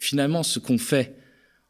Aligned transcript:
finalement, 0.00 0.42
ce 0.42 0.58
qu'on 0.58 0.78
fait 0.78 1.14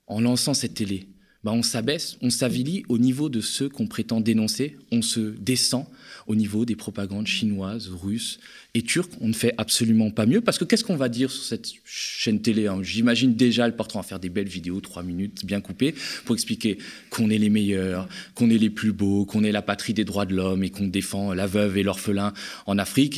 en 0.07 0.23
lançant 0.23 0.55
cette 0.55 0.75
télé, 0.75 1.09
bah, 1.43 1.53
on 1.53 1.63
s'abaisse, 1.63 2.19
on 2.21 2.29
s'avilit 2.29 2.83
au 2.89 2.99
niveau 2.99 3.31
de 3.31 3.41
ceux 3.41 3.71
qu'on 3.71 3.87
prétend 3.87 4.21
dénoncer, 4.21 4.77
on 4.93 5.01
se 5.01 5.21
descend 5.21 5.87
au 6.27 6.35
niveau 6.35 6.67
des 6.67 6.77
propagandes 6.77 7.27
chinoises, 7.27 7.89
russes 7.89 8.41
et 8.75 8.83
turques. 8.83 9.13
On 9.23 9.29
ne 9.29 9.33
fait 9.33 9.55
absolument 9.57 10.11
pas 10.11 10.27
mieux 10.27 10.43
parce 10.43 10.59
que 10.59 10.67
qu'est-ce 10.67 10.85
qu'on 10.85 10.97
va 10.97 11.09
dire 11.09 11.31
sur 11.31 11.43
cette 11.43 11.73
chaîne 11.87 12.43
télé 12.43 12.67
hein? 12.67 12.81
J'imagine 12.83 13.35
déjà 13.35 13.67
le 13.67 13.75
portrait 13.75 13.99
en 13.99 14.03
faire 14.03 14.21
des 14.21 14.29
belles 14.29 14.49
vidéos, 14.49 14.81
trois 14.81 15.03
minutes 15.03 15.47
bien 15.47 15.63
coupées, 15.63 15.95
pour 16.27 16.35
expliquer 16.35 16.77
qu'on 17.09 17.31
est 17.31 17.39
les 17.39 17.51
meilleurs, 17.51 18.07
qu'on 18.35 18.51
est 18.51 18.59
les 18.59 18.71
plus 18.71 18.93
beaux, 18.93 19.25
qu'on 19.25 19.43
est 19.43 19.53
la 19.53 19.63
patrie 19.63 19.95
des 19.95 20.05
droits 20.05 20.27
de 20.27 20.35
l'homme 20.35 20.63
et 20.63 20.69
qu'on 20.69 20.89
défend 20.89 21.33
la 21.33 21.47
veuve 21.47 21.79
et 21.79 21.83
l'orphelin 21.83 22.35
en 22.67 22.77
Afrique. 22.77 23.17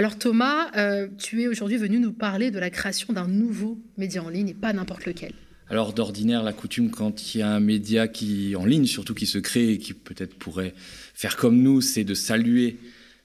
Alors 0.00 0.16
Thomas, 0.16 0.70
euh, 0.78 1.08
tu 1.18 1.42
es 1.42 1.46
aujourd'hui 1.46 1.76
venu 1.76 1.98
nous 1.98 2.14
parler 2.14 2.50
de 2.50 2.58
la 2.58 2.70
création 2.70 3.12
d'un 3.12 3.28
nouveau 3.28 3.78
média 3.98 4.24
en 4.24 4.30
ligne 4.30 4.48
et 4.48 4.54
pas 4.54 4.72
n'importe 4.72 5.04
lequel. 5.04 5.32
Alors 5.68 5.92
d'ordinaire, 5.92 6.42
la 6.42 6.54
coutume, 6.54 6.90
quand 6.90 7.34
il 7.34 7.40
y 7.40 7.42
a 7.42 7.50
un 7.50 7.60
média 7.60 8.08
qui 8.08 8.56
en 8.56 8.64
ligne, 8.64 8.86
surtout 8.86 9.12
qui 9.12 9.26
se 9.26 9.36
crée 9.36 9.72
et 9.72 9.78
qui 9.78 9.92
peut-être 9.92 10.36
pourrait 10.36 10.72
faire 11.12 11.36
comme 11.36 11.60
nous, 11.60 11.82
c'est 11.82 12.04
de 12.04 12.14
saluer 12.14 12.78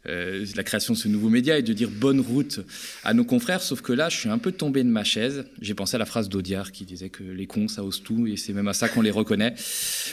euh, 0.08 0.46
la 0.58 0.64
création 0.64 0.94
de 0.94 0.98
ce 0.98 1.08
nouveau 1.08 1.30
média 1.30 1.58
et 1.58 1.62
de 1.62 1.72
dire 1.72 1.90
bonne 1.90 2.20
route 2.20 2.60
à 3.06 3.14
nos 3.14 3.24
confrères. 3.24 3.62
Sauf 3.62 3.80
que 3.82 3.94
là, 3.94 4.10
je 4.10 4.18
suis 4.18 4.30
un 4.30 4.38
peu 4.38 4.52
tombé 4.52 4.84
de 4.84 4.90
ma 4.90 5.06
chaise. 5.06 5.46
J'ai 5.62 5.76
pensé 5.76 5.96
à 5.96 5.98
la 5.98 6.06
phrase 6.06 6.28
d'Audiard 6.28 6.74
qui 6.74 6.84
disait 6.84 7.10
que 7.10 7.24
les 7.24 7.48
cons, 7.48 7.70
ça 7.70 7.86
ose 7.86 8.04
tout 8.04 8.28
et 8.28 8.36
c'est 8.36 8.52
même 8.52 8.68
à 8.68 8.74
ça 8.74 8.90
qu'on 8.90 9.02
les 9.02 9.12
reconnaît. 9.12 9.56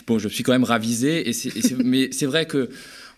Bon, 0.07 0.21
je 0.21 0.29
suis 0.29 0.45
quand 0.45 0.53
même 0.53 0.63
ravisé. 0.63 1.29
Et 1.29 1.35
mais 1.85 2.11
c'est 2.13 2.27
vrai 2.27 2.47
que 2.47 2.71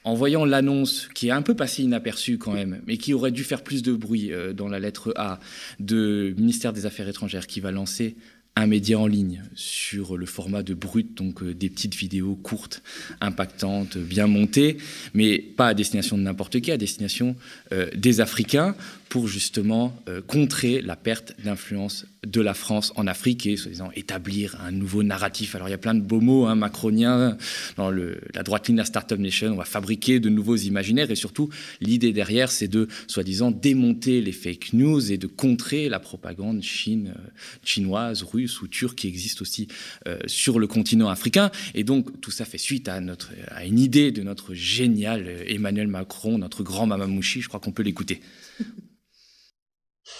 en 0.04 0.14
voyant 0.14 0.44
l'annonce 0.44 1.08
qui 1.14 1.28
est 1.28 1.32
un 1.32 1.42
peu 1.42 1.54
passée 1.54 1.82
inaperçue 1.82 2.38
quand 2.38 2.52
même, 2.52 2.82
mais 2.86 2.98
qui 2.98 3.14
aurait 3.14 3.32
dû 3.32 3.42
faire 3.42 3.62
plus 3.62 3.82
de 3.82 3.92
bruit 3.92 4.32
euh, 4.32 4.52
dans 4.52 4.68
la 4.68 4.78
lettre 4.78 5.12
A 5.16 5.40
de 5.80 6.34
ministère 6.36 6.72
des 6.72 6.86
Affaires 6.86 7.08
étrangères 7.08 7.46
qui 7.46 7.60
va 7.60 7.70
lancer 7.70 8.16
un 8.56 8.68
média 8.68 8.98
en 8.98 9.08
ligne 9.08 9.42
sur 9.56 10.16
le 10.16 10.26
format 10.26 10.62
de 10.62 10.74
brut, 10.74 11.16
donc 11.16 11.42
euh, 11.42 11.54
des 11.54 11.68
petites 11.68 11.96
vidéos 11.96 12.36
courtes, 12.36 12.82
impactantes, 13.20 13.98
bien 13.98 14.28
montées, 14.28 14.76
mais 15.12 15.38
pas 15.38 15.68
à 15.68 15.74
destination 15.74 16.16
de 16.16 16.22
n'importe 16.22 16.60
qui, 16.60 16.70
à 16.70 16.76
destination 16.76 17.34
euh, 17.72 17.88
des 17.96 18.20
Africains, 18.20 18.76
pour 19.08 19.26
justement 19.26 19.96
euh, 20.08 20.20
contrer 20.22 20.82
la 20.82 20.94
perte 20.94 21.34
d'influence 21.44 22.06
de 22.24 22.40
la 22.40 22.54
France 22.54 22.92
en 22.96 23.06
Afrique 23.06 23.46
et, 23.46 23.56
soi-disant, 23.56 23.90
établir 23.94 24.56
un 24.60 24.70
nouveau 24.70 25.02
narratif. 25.02 25.54
Alors 25.56 25.68
il 25.68 25.72
y 25.72 25.74
a 25.74 25.78
plein 25.78 25.94
de 25.94 26.00
beaux 26.00 26.20
mots 26.20 26.46
hein, 26.46 26.54
macroniens 26.54 27.36
dans 27.76 27.90
la 27.90 28.42
droite 28.42 28.68
ligne 28.68 28.76
de 28.76 28.80
la 28.80 28.86
Startup 28.86 29.18
Nation. 29.18 29.52
On 29.52 29.56
va 29.56 29.64
fabriquer 29.64 30.20
de 30.20 30.28
nouveaux 30.28 30.56
imaginaires 30.56 31.10
et 31.10 31.16
surtout 31.16 31.48
l'idée 31.80 32.12
derrière, 32.12 32.50
c'est 32.50 32.66
de, 32.66 32.88
soi-disant, 33.06 33.50
démonter 33.50 34.20
les 34.20 34.32
fake 34.32 34.72
news 34.72 35.12
et 35.12 35.18
de 35.18 35.26
contrer 35.26 35.88
la 35.88 36.00
propagande 36.00 36.62
chine, 36.62 37.14
chinoise, 37.62 38.22
russe 38.22 38.43
ou 38.62 38.68
turque 38.68 38.98
qui 38.98 39.08
existe 39.08 39.42
aussi 39.42 39.68
euh, 40.06 40.18
sur 40.26 40.58
le 40.58 40.66
continent 40.66 41.08
africain. 41.08 41.50
Et 41.74 41.84
donc 41.84 42.20
tout 42.20 42.30
ça 42.30 42.44
fait 42.44 42.58
suite 42.58 42.88
à, 42.88 43.00
notre, 43.00 43.30
à 43.48 43.64
une 43.64 43.78
idée 43.78 44.12
de 44.12 44.22
notre 44.22 44.54
génial 44.54 45.44
Emmanuel 45.46 45.88
Macron, 45.88 46.38
notre 46.38 46.62
grand 46.62 46.86
Mamamouchi. 46.86 47.42
Je 47.42 47.48
crois 47.48 47.60
qu'on 47.60 47.72
peut 47.72 47.82
l'écouter. 47.82 48.20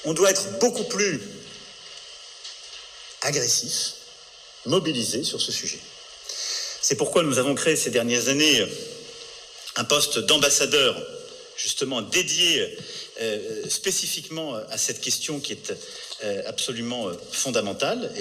On 0.05 0.15
doit 0.15 0.31
être 0.31 0.59
beaucoup 0.61 0.85
plus 0.85 1.21
agressif, 3.23 3.95
mobilisé 4.67 5.25
sur 5.25 5.41
ce 5.41 5.53
sujet. 5.53 5.79
C'est 6.83 6.97
pourquoi 6.97 7.23
nous 7.23 7.39
avons 7.39 7.55
créé 7.55 7.77
ces 7.77 7.91
dernières 7.91 8.29
années 8.29 8.67
un 9.77 9.85
poste 9.85 10.19
d'ambassadeur 10.19 10.95
justement 11.57 12.03
dédié 12.03 12.77
euh, 13.21 13.69
spécifiquement 13.69 14.55
à 14.55 14.79
cette 14.79 15.01
question 15.01 15.41
qui 15.41 15.53
est 15.53 15.73
euh, 16.25 16.43
absolument 16.47 17.11
fondamentale 17.33 18.13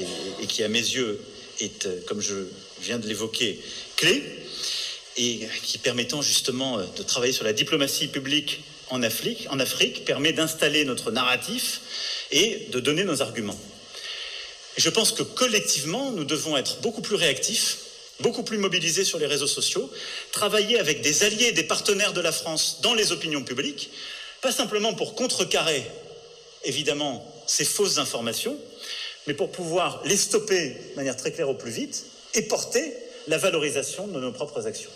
et, 0.41 0.47
qui 0.47 0.63
à 0.63 0.67
mes 0.67 0.79
yeux 0.79 1.19
est, 1.59 1.87
comme 2.05 2.21
je 2.21 2.45
viens 2.81 2.99
de 2.99 3.07
l'évoquer, 3.07 3.59
clé 3.95 4.23
et 5.17 5.47
qui 5.63 5.77
permettant 5.77 6.21
justement 6.21 6.79
de 6.79 7.03
travailler 7.03 7.33
sur 7.33 7.43
la 7.43 7.53
diplomatie 7.53 8.07
publique 8.07 8.61
en 8.89 9.03
Afrique, 9.03 9.47
en 9.49 9.59
Afrique 9.59 10.05
permet 10.05 10.33
d'installer 10.33 10.85
notre 10.85 11.11
narratif 11.11 11.81
et 12.31 12.67
de 12.71 12.79
donner 12.79 13.03
nos 13.03 13.21
arguments. 13.21 13.59
Je 14.77 14.89
pense 14.89 15.11
que 15.11 15.23
collectivement, 15.23 16.11
nous 16.11 16.25
devons 16.25 16.57
être 16.57 16.81
beaucoup 16.81 17.01
plus 17.01 17.15
réactifs, 17.15 17.77
beaucoup 18.23 18.43
plus 18.43 18.57
mobilisés 18.57 19.03
sur 19.03 19.19
les 19.19 19.27
réseaux 19.27 19.47
sociaux, 19.47 19.91
travailler 20.31 20.79
avec 20.79 21.01
des 21.01 21.23
alliés, 21.23 21.51
des 21.51 21.63
partenaires 21.63 22.13
de 22.13 22.21
la 22.21 22.31
France 22.31 22.79
dans 22.81 22.95
les 22.95 23.11
opinions 23.11 23.43
publiques, 23.43 23.91
pas 24.41 24.51
simplement 24.51 24.93
pour 24.93 25.13
contrecarrer, 25.13 25.83
évidemment, 26.63 27.23
ces 27.45 27.65
fausses 27.65 27.99
informations, 27.99 28.57
mais 29.27 29.33
pour 29.33 29.51
pouvoir 29.51 30.01
les 30.05 30.17
stopper 30.17 30.69
de 30.91 30.95
manière 30.95 31.17
très 31.17 31.31
claire 31.31 31.49
au 31.49 31.53
plus 31.53 31.71
vite 31.71 32.05
et 32.33 32.41
porter 32.43 32.93
la 33.27 33.37
valorisation 33.37 34.07
de 34.07 34.19
nos 34.19 34.31
propres 34.31 34.65
actions. 34.65 34.89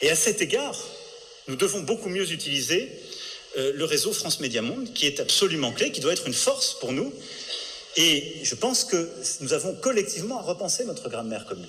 Et 0.00 0.10
à 0.10 0.16
cet 0.16 0.40
égard, 0.40 0.76
nous 1.48 1.56
devons 1.56 1.80
beaucoup 1.80 2.08
mieux 2.08 2.30
utiliser 2.32 2.90
euh, 3.56 3.72
le 3.74 3.84
réseau 3.84 4.12
France 4.12 4.40
Média 4.40 4.62
Monde, 4.62 4.92
qui 4.94 5.06
est 5.06 5.20
absolument 5.20 5.72
clé, 5.72 5.90
qui 5.92 6.00
doit 6.00 6.12
être 6.12 6.26
une 6.26 6.34
force 6.34 6.74
pour 6.80 6.92
nous. 6.92 7.12
Et 7.96 8.34
je 8.42 8.54
pense 8.54 8.84
que 8.84 9.10
nous 9.40 9.52
avons 9.52 9.74
collectivement 9.74 10.38
à 10.38 10.42
repenser 10.42 10.84
notre 10.84 11.08
grammaire 11.08 11.46
commune. 11.46 11.66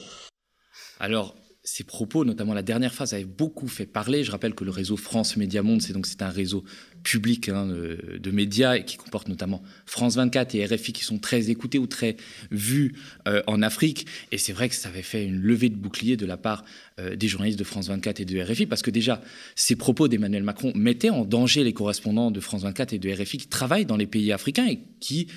Alors, 0.99 1.35
ces 1.63 1.83
propos, 1.83 2.25
notamment 2.25 2.53
la 2.53 2.63
dernière 2.63 2.93
phrase, 2.93 3.13
avaient 3.13 3.25
beaucoup 3.25 3.67
fait 3.67 3.85
parler. 3.85 4.23
Je 4.23 4.31
rappelle 4.31 4.53
que 4.53 4.63
le 4.63 4.71
réseau 4.71 4.97
France 4.97 5.37
Média 5.37 5.61
Monde, 5.61 5.81
c'est 5.81 5.93
donc 5.93 6.05
c'est 6.05 6.21
un 6.21 6.29
réseau 6.29 6.63
public 7.03 7.49
hein, 7.49 7.67
de, 7.67 8.31
médias 8.31 8.79
qui 8.79 8.97
comporte 8.97 9.27
notamment 9.27 9.61
France 9.85 10.15
24 10.15 10.55
et 10.55 10.65
RFI 10.65 10.93
qui 10.93 11.03
sont 11.03 11.19
très 11.19 11.49
écoutés 11.49 11.77
ou 11.77 11.87
très 11.87 12.17
vus 12.51 12.95
euh, 13.27 13.41
en 13.47 13.61
Afrique. 13.61 14.07
Et 14.31 14.37
c'est 14.37 14.53
vrai 14.53 14.69
que 14.69 14.75
ça 14.75 14.89
avait 14.89 15.01
fait 15.01 15.25
une 15.25 15.39
levée 15.39 15.69
de 15.69 15.75
bouclier 15.75 16.17
de 16.17 16.25
la 16.25 16.37
part 16.37 16.63
euh, 16.99 17.15
des 17.15 17.27
journalistes 17.27 17.59
de 17.59 17.63
France 17.63 17.87
24 17.87 18.19
et 18.21 18.25
de 18.25 18.41
RFI 18.41 18.65
parce 18.65 18.81
que 18.81 18.91
déjà 18.91 19.21
ces 19.55 19.75
propos 19.75 20.07
d'Emmanuel 20.07 20.43
Macron 20.43 20.71
mettaient 20.75 21.09
en 21.09 21.25
danger 21.25 21.63
les 21.63 21.73
correspondants 21.73 22.31
de 22.31 22.39
France 22.39 22.63
24 22.63 22.93
et 22.93 22.99
de 22.99 23.11
RFI 23.11 23.37
qui 23.37 23.47
travaillent 23.47 23.85
dans 23.85 23.97
les 23.97 24.07
pays 24.07 24.31
africains 24.31 24.67
et 24.67 24.79
qui 24.99 25.27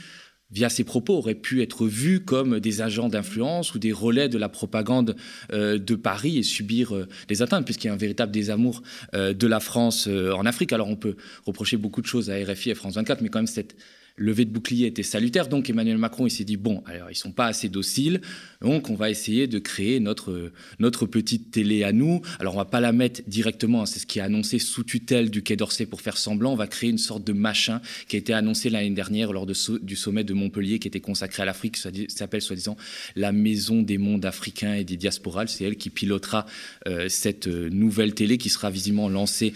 via 0.53 0.69
ses 0.69 0.85
propos, 0.85 1.15
auraient 1.15 1.35
pu 1.35 1.63
être 1.63 1.87
vus 1.87 2.21
comme 2.21 2.61
des 2.61 2.83
agents 2.83 3.09
d'influence 3.09 3.75
ou 3.75 3.79
des 3.79 3.93
relais 3.93 4.29
de 4.29 4.39
la 4.39 4.49
propagande 4.49 5.17
euh, 5.53 5.79
de 5.79 5.95
Paris 5.95 6.39
et 6.39 6.43
subir 6.43 6.95
euh, 6.95 7.09
des 7.29 7.43
atteintes, 7.43 7.65
puisqu'il 7.65 7.89
y 7.89 7.91
a 7.91 7.95
un 7.95 7.97
véritable 7.97 8.33
désamour 8.33 8.83
euh, 9.15 9.33
de 9.33 9.47
la 9.47 9.61
France 9.61 10.07
en 10.09 10.47
Afrique. 10.47 10.73
Alors 10.73 10.89
on 10.89 10.97
peut 10.97 11.17
reprocher 11.47 11.77
beaucoup 11.77 12.03
de 12.03 12.07
choses 12.07 12.31
à 12.31 12.35
RFI 12.35 12.71
et 12.71 12.75
France 12.75 12.95
24, 12.95 13.21
mais 13.23 13.29
quand 13.29 13.39
même 13.39 13.47
cette 13.47 13.77
levée 14.17 14.45
de 14.45 14.51
bouclier 14.51 14.87
était 14.87 15.03
salutaire. 15.03 15.49
Donc 15.49 15.71
Emmanuel 15.71 15.99
Macron, 15.99 16.27
il 16.27 16.31
s'est 16.31 16.45
dit, 16.45 16.57
bon, 16.57 16.83
alors 16.87 17.11
ils 17.11 17.17
sont 17.17 17.33
pas 17.33 17.47
assez 17.47 17.69
dociles, 17.69 18.21
donc 18.61 18.91
on 18.91 18.95
va 18.95 19.11
essayer 19.11 19.47
de 19.47 19.59
créer 19.59 20.01
notre, 20.01 20.53
notre 20.79 21.07
petite 21.07 21.51
télé 21.51 21.85
à 21.85 21.93
nous. 21.93 22.21
Alors 22.39 22.55
on 22.55 22.59
va 22.59 22.65
pas 22.65 22.81
la 22.81 22.93
mettre 22.93 23.23
directement, 23.27 23.83
hein, 23.83 23.87
c'est 23.87 23.99
ce 23.99 24.07
qui 24.07 24.19
est 24.19 24.23
annoncé 24.23 24.59
sous 24.59 24.85
tutelle 24.85 25.31
du 25.31 25.43
Quai 25.43 25.57
d'Orsay 25.57 25.87
pour 25.87 26.01
faire 26.01 26.17
semblant, 26.17 26.53
on 26.53 26.57
va 26.57 26.67
créer 26.67 26.91
une 26.91 26.99
sorte 26.99 27.25
de 27.25 27.33
machin 27.33 27.81
qui 28.09 28.17
a 28.17 28.19
été 28.19 28.33
annoncé 28.33 28.71
l'année 28.71 28.91
dernière 28.91 29.33
lors 29.33 29.47
du 29.47 29.97
sommet 29.97 30.25
de 30.25 30.35
Montpellier 30.35 30.79
qui 30.79 30.89
était 30.89 31.01
consacré 31.01 31.43
à 31.43 31.47
l'Afrique, 31.47 31.77
qui 31.77 32.07
s'appelle 32.09 32.43
soi-disant 32.43 32.77
la 33.17 33.33
Maison 33.33 33.83
des 33.83 33.99
mondes 33.99 34.25
africains 34.25 34.75
et 34.75 34.85
des 34.85 34.97
diasporales. 34.97 35.49
C'est 35.49 35.65
elle 35.65 35.77
qui 35.77 35.91
pilotera 35.91 36.47
euh, 36.87 37.09
cette 37.09 37.49
euh, 37.49 37.69
nouvelle 37.71 38.15
télé 38.15 38.39
qui 38.39 38.49
sera 38.49 38.71
visiblement 38.71 39.09
lancée 39.09 39.53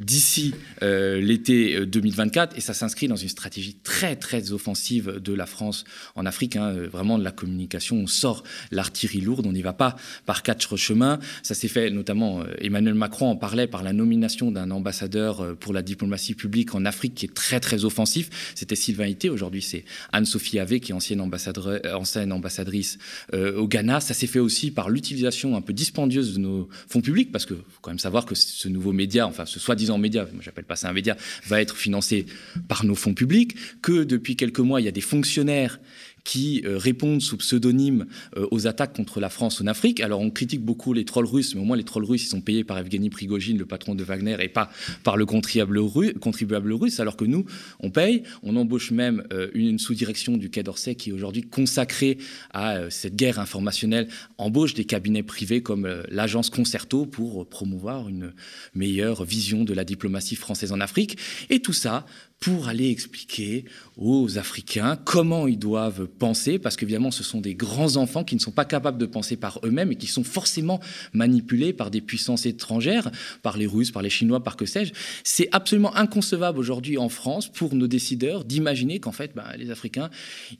d'ici 0.00 0.54
euh, 0.82 1.20
l'été 1.20 1.84
2024 1.86 2.52
euh, 2.52 2.56
et 2.56 2.60
ça 2.60 2.74
s'inscrit 2.74 3.06
dans 3.06 3.16
une 3.16 3.28
stratégie 3.28 3.76
très 3.84 4.16
très 4.16 4.52
offensive 4.52 5.20
de 5.22 5.32
la 5.34 5.46
France 5.46 5.84
en 6.16 6.26
Afrique, 6.26 6.56
hein, 6.56 6.70
euh, 6.70 6.88
vraiment 6.88 7.18
de 7.18 7.24
la 7.24 7.30
communication, 7.30 7.96
on 7.96 8.06
sort 8.06 8.42
l'artillerie 8.70 9.20
lourde, 9.20 9.46
on 9.46 9.52
n'y 9.52 9.62
va 9.62 9.74
pas 9.74 9.96
par 10.26 10.42
quatre 10.42 10.76
chemins. 10.76 11.18
Ça 11.42 11.54
s'est 11.54 11.68
fait 11.68 11.90
notamment, 11.90 12.42
Emmanuel 12.58 12.94
Macron 12.94 13.30
en 13.30 13.36
parlait 13.36 13.66
par 13.66 13.82
la 13.82 13.92
nomination 13.92 14.50
d'un 14.50 14.70
ambassadeur 14.70 15.56
pour 15.56 15.72
la 15.72 15.82
diplomatie 15.82 16.34
publique 16.34 16.74
en 16.74 16.84
Afrique 16.84 17.14
qui 17.14 17.26
est 17.26 17.34
très 17.34 17.60
très 17.60 17.84
offensif. 17.84 18.52
C'était 18.54 18.76
Sylvain 18.76 19.06
Ité, 19.06 19.28
aujourd'hui 19.28 19.62
c'est 19.62 19.84
Anne-Sophie 20.12 20.58
Ave 20.58 20.80
qui 20.80 20.92
est 20.92 20.94
ancienne, 20.94 21.20
ancienne 21.20 22.32
ambassadrice 22.32 22.98
au 23.34 23.68
Ghana. 23.68 24.00
Ça 24.00 24.14
s'est 24.14 24.26
fait 24.26 24.38
aussi 24.38 24.70
par 24.70 24.88
l'utilisation 24.88 25.56
un 25.56 25.60
peu 25.60 25.72
dispendieuse 25.72 26.34
de 26.34 26.38
nos 26.38 26.68
fonds 26.88 27.02
publics 27.02 27.30
parce 27.30 27.44
que 27.44 27.54
faut 27.54 27.80
quand 27.82 27.90
même 27.90 27.98
savoir 27.98 28.24
que 28.24 28.34
ce 28.34 28.68
nouveau 28.68 28.92
média, 28.92 29.26
enfin 29.26 29.44
ce 29.44 29.60
soi-disant 29.60 29.89
en 29.90 29.98
média, 29.98 30.26
moi 30.32 30.42
j'appelle 30.42 30.64
pas 30.64 30.76
ça 30.76 30.88
un 30.88 30.92
média, 30.92 31.16
va 31.46 31.60
être 31.60 31.76
financé 31.76 32.26
par 32.68 32.84
nos 32.84 32.94
fonds 32.94 33.14
publics, 33.14 33.56
que 33.82 34.04
depuis 34.04 34.36
quelques 34.36 34.60
mois, 34.60 34.80
il 34.80 34.84
y 34.84 34.88
a 34.88 34.92
des 34.92 35.00
fonctionnaires 35.00 35.80
qui 36.24 36.62
euh, 36.64 36.78
répondent 36.78 37.22
sous 37.22 37.36
pseudonyme 37.36 38.06
euh, 38.36 38.46
aux 38.50 38.66
attaques 38.66 38.94
contre 38.94 39.20
la 39.20 39.28
France 39.28 39.60
en 39.60 39.66
Afrique. 39.66 40.00
Alors 40.00 40.20
on 40.20 40.30
critique 40.30 40.62
beaucoup 40.62 40.92
les 40.92 41.04
trolls 41.04 41.26
russes, 41.26 41.54
mais 41.54 41.60
au 41.60 41.64
moins 41.64 41.76
les 41.76 41.84
trolls 41.84 42.04
russes, 42.04 42.24
ils 42.24 42.28
sont 42.28 42.40
payés 42.40 42.64
par 42.64 42.78
Evgeny 42.78 43.10
Prigogine, 43.10 43.58
le 43.58 43.66
patron 43.66 43.94
de 43.94 44.04
Wagner, 44.04 44.36
et 44.40 44.48
pas 44.48 44.70
par 45.04 45.16
le 45.16 45.26
contribuable, 45.26 45.78
russe, 46.72 47.00
alors 47.00 47.16
que 47.16 47.24
nous, 47.24 47.44
on 47.80 47.90
paye. 47.90 48.22
On 48.42 48.56
embauche 48.56 48.90
même 48.90 49.24
euh, 49.32 49.48
une, 49.54 49.78
sous-direction 49.78 50.36
du 50.36 50.50
Quai 50.50 50.62
d'Orsay 50.62 50.94
qui 50.94 51.10
est 51.10 51.12
aujourd'hui 51.12 51.42
consacrée 51.42 52.18
à 52.52 52.90
cette 52.90 53.16
guerre 53.16 53.38
informationnelle, 53.38 54.08
embauche 54.38 54.74
des 54.74 54.84
cabinets 54.84 55.22
privés 55.22 55.62
comme 55.62 55.88
l'agence 56.08 56.50
Concerto 56.50 57.06
pour 57.06 57.48
promouvoir 57.48 58.08
une 58.08 58.32
meilleure 58.74 59.24
vision 59.24 59.64
de 59.64 59.72
la 59.72 59.84
diplomatie 59.84 60.36
française 60.36 60.72
en 60.72 60.80
Afrique. 60.80 61.18
Et 61.48 61.60
tout 61.60 61.72
ça 61.72 62.06
pour 62.40 62.68
aller 62.68 62.88
expliquer 62.88 63.66
aux 63.98 64.38
Africains 64.38 64.96
comment 65.04 65.46
ils 65.46 65.58
doivent 65.58 66.06
penser, 66.06 66.58
parce 66.58 66.74
qu'évidemment, 66.78 67.10
ce 67.10 67.22
sont 67.22 67.42
des 67.42 67.54
grands 67.54 67.96
enfants 67.96 68.24
qui 68.24 68.34
ne 68.34 68.40
sont 68.40 68.50
pas 68.50 68.64
capables 68.64 68.96
de 68.96 69.04
penser 69.04 69.36
par 69.36 69.60
eux-mêmes 69.62 69.92
et 69.92 69.96
qui 69.96 70.06
sont 70.06 70.24
forcément 70.24 70.80
manipulés 71.12 71.74
par 71.74 71.90
des 71.90 72.00
puissances 72.00 72.46
étrangères, 72.46 73.10
par 73.42 73.58
les 73.58 73.66
Russes, 73.66 73.90
par 73.90 74.00
les 74.00 74.08
Chinois, 74.08 74.42
par 74.42 74.56
que 74.56 74.64
sais-je. 74.64 74.94
C'est 75.22 75.50
absolument 75.52 75.94
inconcevable 75.94 76.58
aujourd'hui 76.58 76.96
en 76.96 77.10
France 77.10 77.46
pour 77.46 77.74
nos 77.74 77.86
décideurs 77.86 78.46
d'imaginer 78.46 79.00
qu'en 79.00 79.12
fait, 79.12 79.32
ben, 79.34 79.44
les 79.58 79.70
Africains, 79.70 80.08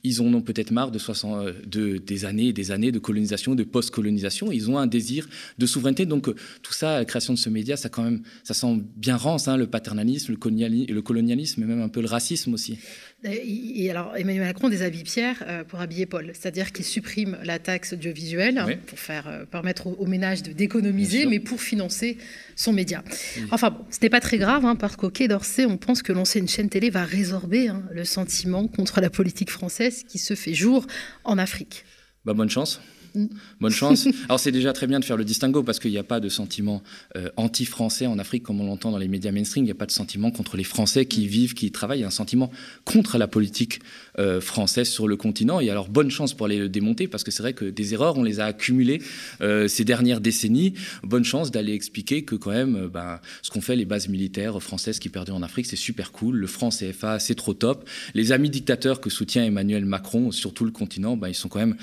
ils 0.05 0.21
en 0.21 0.35
ont 0.35 0.43
peut-être 0.43 0.73
marre 0.73 0.91
de, 0.91 0.99
60, 0.99 1.67
de 1.67 1.97
des 1.97 2.27
années 2.27 2.49
et 2.49 2.53
des 2.53 2.73
années 2.73 2.93
de 2.93 2.99
colonisation, 2.99 3.55
de 3.55 3.65
post-colonisation. 3.65 4.53
Ils 4.53 4.71
ont 4.71 4.77
un 4.77 4.87
désir 4.87 5.27
de 5.57 5.65
souveraineté. 5.65 6.05
Donc 6.05 6.29
tout 6.63 6.73
ça, 6.75 6.99
la 6.99 7.05
création 7.07 7.33
de 7.33 7.39
ce 7.39 7.49
média, 7.49 7.79
ça 7.79 7.89
quand 7.89 8.03
même, 8.03 8.23
ça 8.45 8.53
sent 8.53 8.83
bien 8.97 9.17
rance, 9.17 9.49
hein, 9.49 9.57
le 9.57 9.67
paternalisme, 9.67 10.33
le 10.33 11.01
colonialisme, 11.01 11.63
et 11.63 11.70
même 11.71 11.83
un 11.83 11.89
peu 11.89 12.01
le 12.01 12.07
racisme 12.07 12.55
aussi. 12.55 12.79
Et 13.25 13.91
alors, 13.91 14.17
Emmanuel 14.17 14.47
Macron 14.47 14.69
déshabille 14.69 15.03
Pierre 15.03 15.45
euh, 15.47 15.65
pour 15.65 15.81
habiller 15.81 16.07
Paul, 16.07 16.31
c'est-à-dire 16.33 16.73
qu'il 16.73 16.85
supprime 16.85 17.39
la 17.45 17.59
taxe 17.59 17.93
audiovisuelle 17.93 18.79
pour 18.87 18.99
faire, 18.99 19.29
euh, 19.29 19.45
permettre 19.45 19.87
aux, 19.87 20.07
ménages 20.07 20.43
d'économiser, 20.43 21.27
mais 21.27 21.39
pour 21.39 21.61
financer 21.61 22.17
son 22.57 22.73
média. 22.73 23.05
Enfin 23.51 23.71
bon, 23.71 23.85
ce 23.91 23.99
n'est 24.03 24.09
pas 24.09 24.21
très 24.21 24.39
grave, 24.39 24.65
hein, 24.65 24.77
parce 24.77 24.97
qu'au 24.97 25.11
Quai 25.11 25.29
d'Orsay, 25.29 25.67
on 25.67 25.77
pense 25.77 26.03
que 26.03 26.13
lancer 26.13 26.39
une 26.39 26.49
chaîne 26.49 26.69
télé 26.69 26.89
va 26.89 27.05
résorber 27.05 27.69
hein, 27.69 27.83
le 27.93 28.05
sentiment 28.05 28.67
contre 28.69 29.01
la 29.01 29.11
politique 29.11 29.51
française 29.51 30.05
qui 30.09 30.19
se 30.19 30.35
fait 30.35 30.55
jour 30.55 30.87
en 31.25 31.37
Afrique. 31.37 31.85
Bah, 32.25 32.33
bonne 32.33 32.51
chance. 32.51 32.81
Bonne 33.61 33.73
chance. 33.73 34.09
Alors 34.25 34.41
c'est 34.41 34.53
déjà 34.53 34.73
très 34.73 34.87
bien 34.87 35.01
de 35.01 35.05
faire 35.05 35.17
le 35.17 35.25
distinguo 35.25 35.63
parce 35.63 35.79
qu'il 35.79 35.91
n'y 35.91 35.99
a 35.99 36.05
pas 36.05 36.21
de 36.21 36.29
sentiment 36.29 36.83
euh, 37.17 37.29
anti-français 37.37 38.07
en 38.07 38.19
Afrique 38.19 38.43
comme 38.43 38.61
on 38.61 38.67
l'entend 38.67 38.91
dans 38.91 38.99
les 38.99 39.09
médias 39.09 39.33
mainstream. 39.33 39.65
Il 39.65 39.67
n'y 39.67 39.73
a 39.73 39.77
pas 39.77 39.87
de 39.87 39.91
sentiment 39.91 40.31
contre 40.31 40.57
les 40.57 40.65
Français 40.65 41.07
qui 41.07 41.27
vivent, 41.27 41.55
qui 41.55 41.71
travaillent. 41.71 42.01
Il 42.01 42.03
y 42.03 42.05
a 42.05 42.09
un 42.09 42.11
sentiment 42.11 42.51
contre 42.85 43.19
la 43.19 43.29
politique 43.29 43.81
euh, 44.19 44.41
française 44.41 44.89
sur 44.89 45.09
le 45.09 45.17
continent. 45.17 45.61
Et 45.61 45.71
alors 45.71 45.89
bonne 45.89 46.11
chance 46.11 46.35
pour 46.35 46.47
aller 46.47 46.59
le 46.59 46.69
démonter 46.69 47.09
parce 47.09 47.25
que 47.25 47.31
c'est 47.31 47.43
vrai 47.43 47.53
que 47.53 47.65
des 47.65 47.95
erreurs, 47.95 48.17
on 48.17 48.23
les 48.23 48.41
a 48.41 48.47
accumulées 48.47 49.03
euh, 49.41 49.69
ces 49.69 49.85
dernières 49.85 50.21
décennies. 50.21 50.75
Bonne 51.03 51.25
chance 51.25 51.51
d'aller 51.51 51.73
expliquer 51.73 52.25
que 52.25 52.35
quand 52.35 52.51
même, 52.51 52.89
ben, 52.93 53.21
ce 53.43 53.51
qu'ont 53.51 53.61
fait 53.61 53.77
les 53.77 53.85
bases 53.85 54.09
militaires 54.09 54.61
françaises 54.63 54.99
qui 54.99 55.09
perdaient 55.09 55.33
en 55.33 55.43
Afrique, 55.43 55.67
c'est 55.67 55.77
super 55.77 56.13
cool. 56.13 56.37
Le 56.37 56.47
franc 56.47 56.71
CFA, 56.71 57.19
c'est 57.19 57.35
trop 57.35 57.55
top. 57.55 57.89
Les 58.15 58.33
amis 58.33 58.51
dictateurs 58.51 59.01
que 59.01 59.11
soutient 59.11 59.45
Emmanuel 59.45 59.85
Macron 59.85 60.31
sur 60.31 60.55
tout 60.55 60.65
le 60.65 60.71
continent, 60.71 61.17
ben, 61.17 61.29
ils 61.29 61.35
sont 61.35 61.49
quand 61.49 61.61
même 61.61 61.77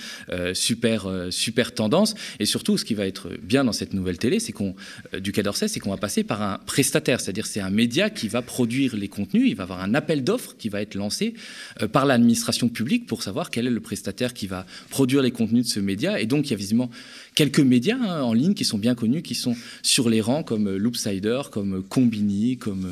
super 0.53 1.07
euh, 1.17 1.31
super 1.31 1.73
tendance. 1.73 2.15
Et 2.39 2.45
surtout, 2.45 2.77
ce 2.77 2.85
qui 2.85 2.93
va 2.93 3.05
être 3.05 3.29
bien 3.41 3.63
dans 3.63 3.71
cette 3.71 3.93
nouvelle 3.93 4.17
télé, 4.17 4.39
c'est 4.39 4.51
qu'on, 4.51 4.75
euh, 5.13 5.19
du 5.19 5.31
Quai 5.31 5.43
d'Orsay, 5.43 5.67
c'est 5.67 5.79
qu'on 5.79 5.89
va 5.89 5.97
passer 5.97 6.23
par 6.23 6.41
un 6.41 6.59
prestataire, 6.65 7.19
c'est-à-dire 7.19 7.45
c'est 7.45 7.59
un 7.59 7.69
média 7.69 8.09
qui 8.09 8.27
va 8.27 8.41
produire 8.41 8.95
les 8.95 9.07
contenus. 9.07 9.43
Il 9.47 9.55
va 9.55 9.63
avoir 9.63 9.81
un 9.81 9.93
appel 9.93 10.23
d'offres 10.23 10.55
qui 10.57 10.69
va 10.69 10.81
être 10.81 10.95
lancé 10.95 11.33
euh, 11.81 11.87
par 11.87 12.05
l'administration 12.05 12.69
publique 12.69 13.05
pour 13.05 13.23
savoir 13.23 13.49
quel 13.49 13.67
est 13.67 13.71
le 13.71 13.79
prestataire 13.79 14.33
qui 14.33 14.47
va 14.47 14.65
produire 14.89 15.21
les 15.21 15.31
contenus 15.31 15.65
de 15.65 15.69
ce 15.69 15.79
média. 15.79 16.19
Et 16.19 16.25
donc, 16.25 16.47
il 16.47 16.51
y 16.51 16.53
a 16.53 16.57
visiblement 16.57 16.89
quelques 17.35 17.59
médias 17.59 17.97
hein, 17.97 18.21
en 18.21 18.33
ligne 18.33 18.53
qui 18.53 18.65
sont 18.65 18.77
bien 18.77 18.95
connus, 18.95 19.21
qui 19.21 19.35
sont 19.35 19.55
sur 19.81 20.09
les 20.09 20.21
rangs, 20.21 20.43
comme 20.43 20.75
Loopsider, 20.75 21.41
comme 21.51 21.83
Combini, 21.83 22.57
comme 22.57 22.87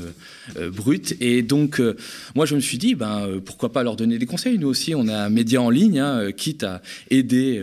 Brut. 0.71 1.15
Et 1.19 1.41
donc, 1.41 1.81
moi, 2.35 2.45
je 2.45 2.55
me 2.55 2.59
suis 2.59 2.77
dit, 2.77 2.95
ben, 2.95 3.39
pourquoi 3.43 3.71
pas 3.71 3.83
leur 3.83 3.95
donner 3.95 4.17
des 4.17 4.25
conseils 4.25 4.57
Nous 4.57 4.67
aussi, 4.67 4.93
on 4.95 5.07
a 5.07 5.17
un 5.17 5.29
média 5.29 5.61
en 5.61 5.69
ligne, 5.69 5.99
hein, 5.99 6.31
quitte 6.31 6.63
à 6.63 6.81
aider 7.09 7.61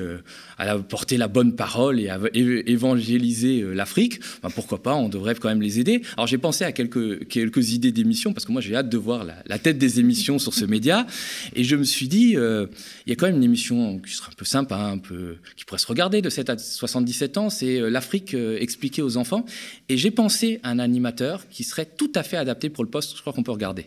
à 0.69 0.79
porter 0.79 1.17
la 1.17 1.29
bonne 1.29 1.55
parole 1.55 2.01
et 2.01 2.09
à 2.09 2.19
évangéliser 2.33 3.63
euh, 3.63 3.73
l'Afrique, 3.73 4.21
ben 4.43 4.51
pourquoi 4.51 4.83
pas, 4.83 4.95
on 4.95 5.09
devrait 5.09 5.35
quand 5.35 5.49
même 5.49 5.63
les 5.63 5.81
aider. 5.81 6.03
Alors 6.17 6.27
j'ai 6.27 6.39
pensé 6.39 6.65
à 6.65 6.73
quelques, 6.73 7.27
quelques 7.29 7.73
idées 7.73 7.93
d'émissions, 7.93 8.33
parce 8.33 8.45
que 8.45 8.53
moi 8.53 8.61
j'ai 8.61 8.75
hâte 8.75 8.89
de 8.89 8.99
voir 8.99 9.25
la, 9.25 9.59
tête 9.59 9.79
des 9.79 10.01
émissions 10.01 10.39
sur 10.39 10.55
ce 10.55 10.65
média, 10.65 11.07
et 11.55 11.65
je 11.65 11.77
me 11.77 11.85
suis 11.85 12.09
dit, 12.09 12.37
euh, 12.37 12.67
il 13.07 13.11
y 13.11 13.13
a 13.13 13.17
quand 13.17 13.27
même 13.27 13.37
une 13.37 13.45
émission 13.45 13.99
qui 13.99 14.15
sera 14.15 14.31
un 14.31 14.35
peu 14.35 14.45
sympa, 14.45 14.77
un 14.77 14.99
peu, 14.99 15.37
qui 15.57 15.65
pourrait 15.65 15.79
se 15.79 15.87
regarder 15.87 16.23
de 16.23 16.31
7 16.31 16.51
à 16.51 16.59
77 16.59 17.39
ans, 17.39 17.51
c'est 17.51 17.81
euh, 17.81 17.91
l'Afrique 17.91 18.35
expliquée 18.35 19.03
aux 19.03 19.17
enfants, 19.17 19.45
et 19.89 19.97
j'ai 19.97 20.11
pensé 20.11 20.61
à 20.63 20.71
un 20.71 20.79
animateur 20.79 21.49
qui 21.49 21.65
serait 21.65 21.87
tout 21.87 22.13
à 22.15 22.23
fait 22.23 22.37
adapté 22.37 22.71
pour 22.71 22.85
le 22.85 22.91
poste, 22.91 23.17
je 23.17 23.21
crois 23.21 23.33
qu'on 23.33 23.43
peut 23.43 23.53
regarder. 23.53 23.87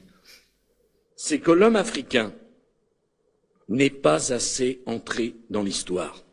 C'est 1.16 1.40
que 1.40 1.52
l'homme 1.52 1.76
africain 1.76 2.34
n'est 3.70 3.90
pas 3.90 4.34
assez 4.34 4.82
entré 4.86 5.36
dans 5.50 5.64
l'histoire 5.64 6.26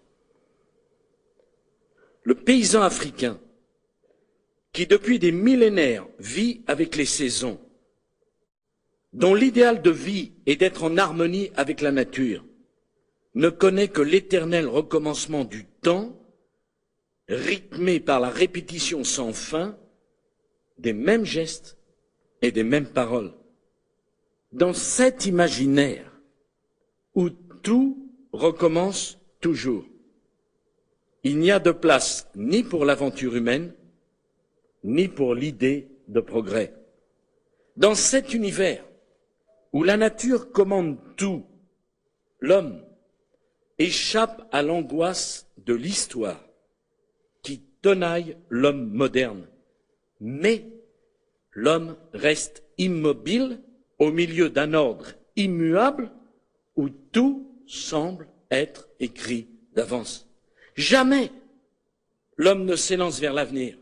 le 2.24 2.34
paysan 2.34 2.82
africain, 2.82 3.40
qui 4.72 4.86
depuis 4.86 5.18
des 5.18 5.32
millénaires 5.32 6.06
vit 6.18 6.62
avec 6.66 6.96
les 6.96 7.04
saisons, 7.04 7.60
dont 9.12 9.34
l'idéal 9.34 9.82
de 9.82 9.90
vie 9.90 10.32
est 10.46 10.56
d'être 10.56 10.84
en 10.84 10.96
harmonie 10.96 11.50
avec 11.56 11.80
la 11.80 11.92
nature, 11.92 12.44
ne 13.34 13.48
connaît 13.48 13.88
que 13.88 14.02
l'éternel 14.02 14.66
recommencement 14.66 15.44
du 15.44 15.64
temps, 15.64 16.18
rythmé 17.28 18.00
par 18.00 18.20
la 18.20 18.30
répétition 18.30 19.04
sans 19.04 19.32
fin 19.32 19.78
des 20.78 20.92
mêmes 20.92 21.24
gestes 21.24 21.78
et 22.42 22.52
des 22.52 22.64
mêmes 22.64 22.90
paroles. 22.90 23.32
Dans 24.52 24.74
cet 24.74 25.26
imaginaire 25.26 26.20
où 27.14 27.30
tout 27.30 28.10
recommence 28.32 29.18
toujours, 29.40 29.84
il 31.24 31.38
n'y 31.38 31.50
a 31.50 31.58
de 31.58 31.70
place 31.70 32.28
ni 32.34 32.62
pour 32.62 32.84
l'aventure 32.84 33.36
humaine, 33.36 33.72
ni 34.84 35.08
pour 35.08 35.34
l'idée 35.34 35.88
de 36.08 36.20
progrès. 36.20 36.74
Dans 37.76 37.94
cet 37.94 38.34
univers 38.34 38.84
où 39.72 39.84
la 39.84 39.96
nature 39.96 40.50
commande 40.50 40.98
tout, 41.16 41.44
l'homme 42.40 42.84
échappe 43.78 44.46
à 44.52 44.62
l'angoisse 44.62 45.46
de 45.58 45.74
l'histoire 45.74 46.44
qui 47.42 47.62
tenaille 47.80 48.36
l'homme 48.48 48.90
moderne. 48.90 49.46
Mais 50.20 50.66
l'homme 51.52 51.96
reste 52.12 52.62
immobile 52.78 53.60
au 53.98 54.10
milieu 54.10 54.50
d'un 54.50 54.74
ordre 54.74 55.12
immuable 55.36 56.10
où 56.76 56.88
tout 56.88 57.48
semble 57.66 58.28
être 58.50 58.88
écrit 59.00 59.48
d'avance. 59.74 60.31
Jamais 60.76 61.30
l'homme 62.36 62.64
ne 62.64 62.76
s'élance 62.76 63.20
vers 63.20 63.32
l'avenir. 63.32 63.76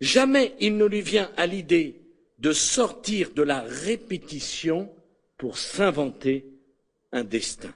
Jamais 0.00 0.54
il 0.60 0.76
ne 0.76 0.84
lui 0.84 1.00
vient 1.00 1.30
à 1.36 1.46
l'idée 1.46 2.00
de 2.38 2.52
sortir 2.52 3.30
de 3.34 3.42
la 3.42 3.62
répétition 3.62 4.90
pour 5.38 5.58
s'inventer 5.58 6.44
un 7.12 7.24
destin. 7.24 7.72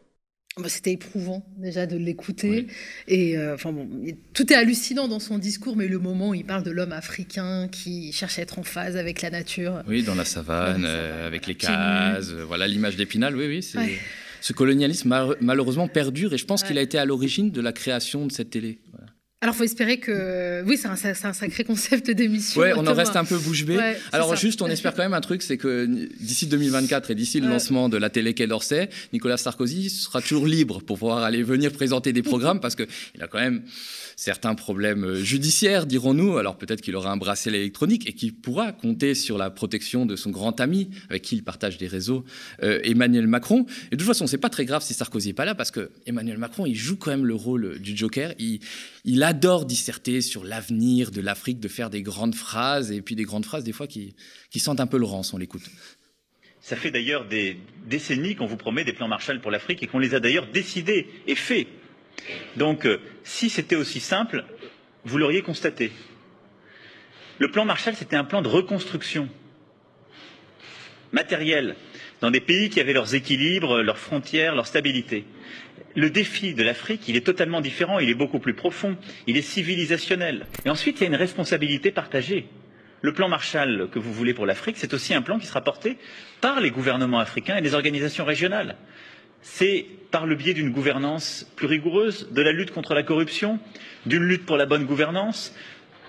Bah, 0.59 0.69
c'était 0.69 0.93
éprouvant 0.93 1.47
déjà 1.57 1.87
de 1.87 1.97
l'écouter. 1.97 2.67
Et 3.07 3.39
euh, 3.39 3.55
enfin 3.55 3.73
bon, 3.73 3.89
tout 4.35 4.53
est 4.53 4.57
hallucinant 4.57 5.09
dans 5.09 5.21
son 5.21 5.39
discours, 5.39 5.77
mais 5.77 5.87
le 5.87 5.99
moment 5.99 6.31
où 6.31 6.35
il 6.35 6.45
parle 6.45 6.65
de 6.65 6.71
l'homme 6.71 6.93
africain 6.93 7.69
qui 7.69 8.12
cherche 8.12 8.39
à 8.39 8.43
être 8.43 8.59
en 8.59 8.62
phase 8.62 8.97
avec 8.97 9.23
la 9.23 9.31
nature. 9.31 9.83
Oui, 9.87 10.03
dans 10.03 10.17
la 10.17 10.25
savane, 10.25 10.85
euh, 10.85 11.27
avec 11.27 11.47
les 11.47 11.55
cases, 11.55 12.33
voilà 12.33 12.67
l'image 12.67 12.97
d'Épinal, 12.97 13.37
oui, 13.37 13.47
oui. 13.47 13.62
c'est 13.62 13.79
ce 14.40 14.52
colonialisme 14.52 15.14
malheureusement 15.40 15.88
perdure 15.88 16.32
et 16.32 16.38
je 16.38 16.47
pense 16.47 16.62
qu'il 16.62 16.78
a 16.78 16.82
été 16.82 16.99
à 16.99 17.04
l'origine 17.04 17.50
de 17.50 17.61
la 17.61 17.73
création 17.73 18.26
de 18.26 18.32
cette 18.32 18.50
télé. 18.50 18.78
Alors, 19.42 19.56
faut 19.56 19.64
espérer 19.64 19.99
que. 19.99 20.62
Oui, 20.66 20.76
c'est 20.76 20.88
un, 20.88 21.32
sacré 21.32 21.64
concept 21.64 22.11
d'émission. 22.11 22.61
Ouais, 22.61 22.75
on 22.76 22.87
en 22.87 22.92
reste 22.92 23.16
un 23.16 23.25
peu 23.25 23.38
bouche 23.38 23.64
bée. 23.64 23.78
Alors, 24.12 24.37
juste, 24.37 24.61
on 24.61 24.66
espère 24.66 24.94
quand 24.94 25.02
même 25.02 25.14
un 25.14 25.23
truc 25.23 25.40
c'est 25.40 25.56
que 25.56 25.87
d'ici 26.20 26.47
2024 26.47 27.11
et 27.11 27.14
d'ici 27.14 27.40
le 27.40 27.49
lancement 27.49 27.88
de 27.88 27.97
la 27.97 28.11
télé 28.11 28.35
Quai 28.35 28.47
d'Orsay, 28.47 28.90
Nicolas 29.14 29.38
Sarkozy 29.38 29.88
sera 29.88 30.20
toujours 30.20 30.47
libre 30.47 30.82
pour 30.82 30.99
pouvoir 30.99 31.25
aller 31.25 31.42
venir 31.42 31.73
présenter 31.73 32.12
des 32.12 32.23
programmes 32.23 32.61
parce 32.61 32.75
qu'il 32.75 32.87
a 33.23 33.28
quand 33.28 33.38
même 33.38 33.62
certains 34.20 34.54
problèmes 34.54 35.04
euh, 35.04 35.14
judiciaires, 35.14 35.87
dirons-nous. 35.87 36.37
Alors 36.37 36.59
peut-être 36.59 36.82
qu'il 36.82 36.94
aura 36.94 37.11
un 37.11 37.16
bracelet 37.16 37.59
électronique 37.59 38.06
et 38.06 38.12
qu'il 38.12 38.35
pourra 38.35 38.73
compter 38.73 39.14
sur 39.14 39.38
la 39.38 39.49
protection 39.49 40.04
de 40.04 40.14
son 40.16 40.28
grand 40.28 40.61
ami 40.61 40.90
avec 41.09 41.23
qui 41.23 41.37
il 41.37 41.42
partage 41.42 41.78
des 41.78 41.87
réseaux, 41.87 42.26
euh, 42.62 42.80
Emmanuel 42.85 43.26
Macron. 43.26 43.64
Et 43.87 43.97
de 43.97 43.97
toute 43.97 44.06
façon, 44.06 44.26
c'est 44.26 44.37
pas 44.37 44.50
très 44.50 44.66
grave 44.66 44.82
si 44.82 44.92
Sarkozy 44.92 45.28
n'est 45.28 45.35
pas 45.35 45.47
là 45.47 45.54
parce 45.54 45.70
que 45.70 45.90
Emmanuel 46.04 46.37
Macron, 46.37 46.66
il 46.66 46.75
joue 46.75 46.97
quand 46.97 47.11
même 47.11 47.25
le 47.25 47.35
rôle 47.35 47.78
du 47.78 47.97
Joker. 47.97 48.35
Il, 48.38 48.61
il 49.06 49.23
adore 49.31 49.65
disserter 49.65 50.21
sur 50.23 50.43
l'avenir 50.43 51.13
de 51.13 51.21
l'Afrique, 51.21 51.61
de 51.61 51.69
faire 51.69 51.89
des 51.89 52.03
grandes 52.03 52.35
phrases 52.35 52.91
et 52.91 53.01
puis 53.01 53.15
des 53.15 53.23
grandes 53.23 53.47
phrases 53.47 53.63
des 53.63 53.73
fois 53.73 53.87
qui, 53.87 54.17
qui 54.51 54.59
sentent 54.59 54.81
un 54.81 54.89
peu 54.89 54.99
le 54.99 55.05
rance, 55.05 55.33
on 55.33 55.39
l'écoute. 55.39 55.63
Ça 56.61 56.75
fait 56.75 56.91
d'ailleurs 56.91 57.27
des 57.27 57.57
décennies 57.87 58.35
qu'on 58.35 58.47
vous 58.47 58.57
promet 58.57 58.85
des 58.85 58.93
plans 58.93 59.07
Marshall 59.07 59.41
pour 59.41 59.53
l'Afrique 59.53 59.85
et 59.85 59.87
qu'on 59.87 60.01
les 60.01 60.15
a 60.15 60.21
d'ailleurs 60.21 60.49
décidés 60.49 61.07
et 61.29 61.37
faits. 61.37 61.69
Donc, 62.57 62.87
euh, 62.87 63.01
si 63.23 63.51
c'était 63.51 63.77
aussi 63.77 64.01
simple, 64.01 64.45
vous 65.05 65.17
l'auriez 65.17 65.43
constaté. 65.43 65.93
Le 67.39 67.51
plan 67.53 67.65
Marshall, 67.65 67.95
c'était 67.95 68.17
un 68.17 68.25
plan 68.25 68.43
de 68.43 68.49
reconstruction 68.49 69.29
matérielle 71.12 71.76
dans 72.21 72.31
des 72.31 72.40
pays 72.40 72.69
qui 72.71 72.81
avaient 72.81 72.93
leurs 72.93 73.14
équilibres, 73.14 73.83
leurs 73.83 73.99
frontières, 73.99 74.55
leur 74.55 74.67
stabilité. 74.67 75.25
Le 75.97 76.11
défi 76.11 76.55
de 76.55 76.62
l'Afrique, 76.62 77.09
il 77.09 77.17
est 77.17 77.26
totalement 77.26 77.61
différent, 77.61 77.99
il 77.99 78.09
est 78.11 78.14
beaucoup 78.14 78.38
plus 78.38 78.55
profond, 78.55 78.97
il 79.26 79.37
est 79.37 79.43
civilisationnel. 79.43 80.47
Et 80.64 80.71
ensuite, 80.71 80.99
il 80.99 81.02
y 81.02 81.05
a 81.05 81.09
une 81.09 81.17
responsabilité 81.17 81.90
partagée 81.90 82.47
Le 83.02 83.14
plan 83.14 83.29
Marshall 83.29 83.88
que 83.90 83.99
vous 83.99 84.12
voulez 84.12 84.35
pour 84.35 84.45
l'Afrique, 84.45 84.76
c'est 84.79 84.93
aussi 84.93 85.14
un 85.14 85.23
plan 85.23 85.38
qui 85.38 85.47
sera 85.47 85.62
porté 85.62 85.97
par 86.43 86.61
les 86.61 86.71
gouvernements 86.71 87.19
africains 87.19 87.57
et 87.57 87.62
les 87.62 87.75
organisations 87.75 88.26
régionales. 88.26 88.76
C'est 89.40 89.87
par 90.11 90.26
le 90.26 90.35
biais 90.35 90.52
d'une 90.52 90.71
gouvernance 90.71 91.50
plus 91.57 91.67
rigoureuse, 91.67 92.29
de 92.31 92.43
la 92.43 92.52
lutte 92.52 92.73
contre 92.73 92.93
la 92.93 93.02
corruption, 93.02 93.59
d'une 94.05 94.25
lutte 94.25 94.45
pour 94.45 94.59
la 94.59 94.67
bonne 94.67 94.85
gouvernance, 94.85 95.55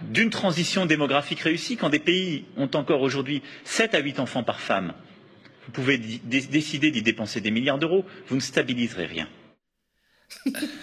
d'une 0.09 0.29
transition 0.29 0.85
démographique 0.85 1.41
réussie. 1.41 1.77
Quand 1.77 1.89
des 1.89 1.99
pays 1.99 2.45
ont 2.57 2.69
encore 2.73 3.01
aujourd'hui 3.01 3.41
7 3.63 3.95
à 3.95 3.99
8 3.99 4.19
enfants 4.19 4.43
par 4.43 4.59
femme, 4.59 4.93
vous 5.65 5.71
pouvez 5.71 5.97
décider 5.97 6.91
d'y 6.91 7.01
dépenser 7.01 7.41
des 7.41 7.51
milliards 7.51 7.79
d'euros, 7.79 8.05
vous 8.27 8.35
ne 8.35 8.41
stabiliserez 8.41 9.05
rien. 9.05 9.27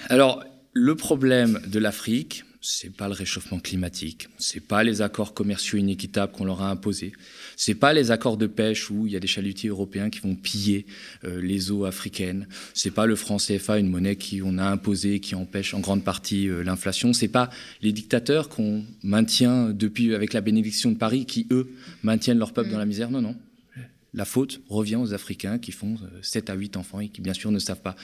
Alors, 0.08 0.44
le 0.72 0.94
problème 0.94 1.60
de 1.66 1.78
l'Afrique, 1.78 2.44
c'est 2.70 2.94
pas 2.94 3.08
le 3.08 3.14
réchauffement 3.14 3.58
climatique, 3.58 4.28
c'est 4.36 4.60
pas 4.60 4.84
les 4.84 5.00
accords 5.00 5.32
commerciaux 5.32 5.78
inéquitables 5.78 6.32
qu'on 6.32 6.44
leur 6.44 6.60
a 6.60 6.70
imposés, 6.70 7.12
c'est 7.56 7.74
pas 7.74 7.94
les 7.94 8.10
accords 8.10 8.36
de 8.36 8.46
pêche 8.46 8.90
où 8.90 9.06
il 9.06 9.12
y 9.14 9.16
a 9.16 9.20
des 9.20 9.26
chalutiers 9.26 9.70
européens 9.70 10.10
qui 10.10 10.20
vont 10.20 10.34
piller 10.34 10.84
euh, 11.24 11.40
les 11.40 11.70
eaux 11.70 11.86
africaines, 11.86 12.46
c'est 12.74 12.90
pas 12.90 13.06
le 13.06 13.16
franc 13.16 13.38
CFA, 13.38 13.78
une 13.78 13.88
monnaie 13.88 14.16
qui 14.16 14.42
on 14.42 14.58
a 14.58 14.64
imposée 14.66 15.18
qui 15.18 15.34
empêche 15.34 15.72
en 15.72 15.80
grande 15.80 16.04
partie 16.04 16.46
euh, 16.46 16.62
l'inflation, 16.62 17.14
c'est 17.14 17.28
pas 17.28 17.48
les 17.80 17.92
dictateurs 17.92 18.50
qu'on 18.50 18.84
maintient 19.02 19.70
depuis 19.70 20.14
avec 20.14 20.34
la 20.34 20.42
bénédiction 20.42 20.90
de 20.92 20.98
Paris 20.98 21.24
qui 21.24 21.46
eux 21.50 21.70
maintiennent 22.02 22.38
leur 22.38 22.52
peuple 22.52 22.70
dans 22.70 22.78
la 22.78 22.84
misère. 22.84 23.10
Non, 23.10 23.22
non, 23.22 23.34
la 24.18 24.24
faute 24.24 24.60
revient 24.68 24.96
aux 24.96 25.14
Africains 25.14 25.58
qui 25.58 25.70
font 25.70 25.96
7 26.22 26.50
euh, 26.50 26.52
à 26.52 26.56
8 26.56 26.76
enfants 26.76 26.98
et 26.98 27.08
qui, 27.08 27.20
bien 27.20 27.34
sûr, 27.34 27.52
ne 27.52 27.60
savent 27.60 27.80
pas 27.80 27.94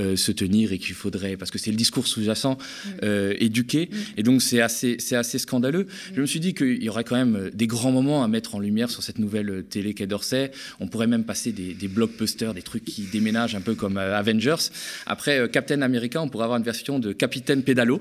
euh, 0.00 0.16
se 0.16 0.32
tenir 0.32 0.72
et 0.72 0.78
qu'il 0.78 0.96
faudrait, 0.96 1.36
parce 1.36 1.52
que 1.52 1.58
c'est 1.58 1.70
le 1.70 1.76
discours 1.76 2.08
sous-jacent, 2.08 2.54
mm. 2.56 2.88
euh, 3.04 3.34
éduquer. 3.38 3.88
Mm. 3.90 3.96
Et 4.16 4.22
donc, 4.24 4.42
c'est 4.42 4.60
assez, 4.60 4.96
c'est 4.98 5.14
assez 5.14 5.38
scandaleux. 5.38 5.84
Mm. 5.84 6.14
Je 6.16 6.20
me 6.22 6.26
suis 6.26 6.40
dit 6.40 6.54
qu'il 6.54 6.82
y 6.82 6.88
aurait 6.88 7.04
quand 7.04 7.14
même 7.14 7.50
des 7.54 7.68
grands 7.68 7.92
moments 7.92 8.24
à 8.24 8.28
mettre 8.28 8.56
en 8.56 8.58
lumière 8.58 8.90
sur 8.90 9.04
cette 9.04 9.20
nouvelle 9.20 9.64
télé 9.70 9.94
Quai 9.94 10.08
d'Orsay. 10.08 10.50
On 10.80 10.88
pourrait 10.88 11.06
même 11.06 11.22
passer 11.24 11.52
des, 11.52 11.72
des, 11.72 11.88
blockbusters, 11.88 12.52
des 12.52 12.62
trucs 12.62 12.84
qui 12.84 13.02
déménagent 13.02 13.54
un 13.54 13.60
peu 13.60 13.76
comme 13.76 13.96
Avengers. 13.96 14.70
Après 15.06 15.48
Captain 15.52 15.82
America, 15.82 16.20
on 16.20 16.28
pourrait 16.28 16.44
avoir 16.44 16.58
une 16.58 16.64
version 16.64 16.98
de 16.98 17.12
Capitaine 17.12 17.62
Pédalo, 17.62 18.00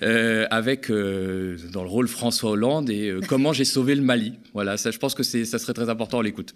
avec, 0.00 0.88
dans 0.88 1.82
le 1.82 1.88
rôle 1.88 2.08
François 2.08 2.52
Hollande, 2.52 2.88
et 2.88 3.14
Comment 3.28 3.52
j'ai 3.52 3.66
sauvé 3.66 3.94
le 3.94 4.02
Mali. 4.02 4.32
Voilà, 4.54 4.78
ça, 4.78 4.90
je 4.90 4.98
pense 4.98 5.14
que 5.14 5.22
ça 5.22 5.58
serait 5.58 5.74
très 5.74 5.90
important 5.90 6.20
à 6.20 6.22
l'écoute. 6.22 6.54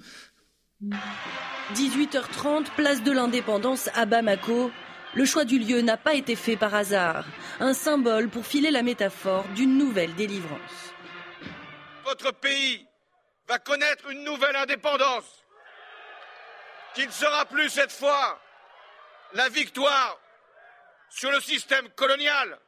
18h30, 1.73 2.71
place 2.77 3.03
de 3.03 3.13
l'indépendance 3.13 3.89
à 3.95 4.05
Bamako. 4.07 4.71
Le 5.15 5.25
choix 5.25 5.45
du 5.45 5.59
lieu 5.59 5.81
n'a 5.81 5.97
pas 5.97 6.15
été 6.15 6.37
fait 6.37 6.57
par 6.57 6.75
hasard. 6.75 7.25
Un 7.61 7.73
symbole 7.73 8.29
pour 8.29 8.45
filer 8.45 8.71
la 8.71 8.83
métaphore 8.83 9.45
d'une 9.55 9.79
nouvelle 9.79 10.15
délivrance. 10.15 10.93
Votre 12.05 12.33
pays 12.33 12.87
va 13.49 13.59
connaître 13.59 14.11
une 14.11 14.25
nouvelle 14.25 14.57
indépendance 14.57 15.45
qui 16.95 17.07
ne 17.07 17.13
sera 17.13 17.45
plus 17.47 17.71
cette 17.71 17.93
fois 17.93 18.41
la 19.33 19.49
victoire 19.49 20.19
sur 21.09 21.31
le 21.31 21.41
système 21.41 21.89
colonial, 21.91 22.59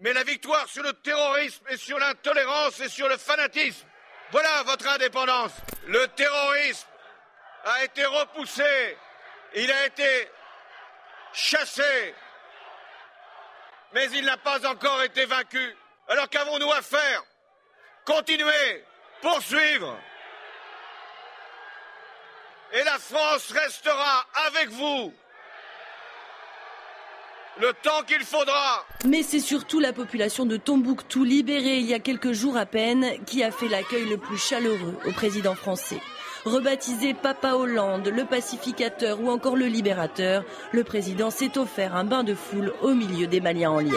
mais 0.00 0.12
la 0.12 0.24
victoire 0.24 0.68
sur 0.68 0.82
le 0.82 0.92
terrorisme 0.92 1.64
et 1.70 1.76
sur 1.76 1.98
l'intolérance 1.98 2.80
et 2.80 2.88
sur 2.88 3.08
le 3.08 3.16
fanatisme. 3.16 3.86
Voilà 4.30 4.62
votre 4.64 4.88
indépendance. 4.88 5.52
Le 5.86 6.06
terrorisme 6.08 6.86
a 7.64 7.84
été 7.84 8.04
repoussé, 8.04 8.96
il 9.54 9.70
a 9.70 9.86
été 9.86 10.30
chassé, 11.32 12.14
mais 13.92 14.06
il 14.12 14.24
n'a 14.24 14.36
pas 14.36 14.66
encore 14.68 15.02
été 15.02 15.24
vaincu. 15.26 15.76
Alors 16.08 16.28
qu'avons-nous 16.28 16.72
à 16.72 16.82
faire? 16.82 17.22
Continuer, 18.04 18.84
poursuivre. 19.20 19.96
Et 22.72 22.84
la 22.84 22.98
France 22.98 23.50
restera 23.50 24.26
avec 24.46 24.68
vous 24.68 25.12
le 27.60 27.72
temps 27.72 28.02
qu'il 28.06 28.24
faudra. 28.24 28.84
Mais 29.04 29.22
c'est 29.22 29.40
surtout 29.40 29.80
la 29.80 29.92
population 29.92 30.46
de 30.46 30.56
Tombouctou, 30.56 31.24
libérée 31.24 31.78
il 31.78 31.86
y 31.86 31.94
a 31.94 31.98
quelques 31.98 32.32
jours 32.32 32.56
à 32.56 32.66
peine, 32.66 33.24
qui 33.24 33.42
a 33.42 33.50
fait 33.50 33.68
l'accueil 33.68 34.08
le 34.08 34.16
plus 34.16 34.38
chaleureux 34.38 34.96
au 35.06 35.12
président 35.12 35.54
français. 35.54 36.00
Rebaptisé 36.44 37.14
Papa 37.14 37.54
Hollande, 37.54 38.08
le 38.08 38.24
pacificateur 38.24 39.20
ou 39.20 39.28
encore 39.28 39.56
le 39.56 39.66
libérateur, 39.66 40.44
le 40.72 40.84
président 40.84 41.30
s'est 41.30 41.58
offert 41.58 41.96
un 41.96 42.04
bain 42.04 42.24
de 42.24 42.34
foule 42.34 42.72
au 42.82 42.94
milieu 42.94 43.26
des 43.26 43.40
Maliens 43.40 43.70
en 43.70 43.80
lien. 43.80 43.96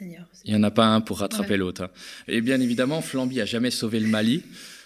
Il 0.00 0.50
n'y 0.52 0.56
en 0.56 0.62
a 0.64 0.70
pas 0.70 0.86
un 0.86 1.00
pour 1.00 1.20
rattraper 1.20 1.56
l'autre. 1.56 1.84
Hein. 1.84 1.90
Et 2.26 2.40
bien 2.40 2.60
évidemment, 2.60 3.00
Flamby 3.00 3.40
a 3.40 3.44
jamais 3.44 3.70
sauvé 3.70 4.00
le 4.00 4.08
Mali. 4.08 4.42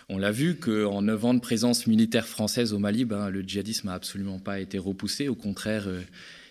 On 0.08 0.18
l'a 0.18 0.30
vu 0.30 0.56
qu'en 0.56 1.02
neuf 1.02 1.24
ans 1.24 1.34
de 1.34 1.40
présence 1.40 1.86
militaire 1.86 2.26
française 2.26 2.72
au 2.72 2.78
Mali, 2.78 3.04
ben, 3.04 3.30
le 3.30 3.42
djihadisme 3.42 3.88
n'a 3.88 3.94
absolument 3.94 4.38
pas 4.38 4.60
été 4.60 4.78
repoussé. 4.78 5.28
Au 5.28 5.34
contraire, 5.34 5.84
euh, 5.88 6.02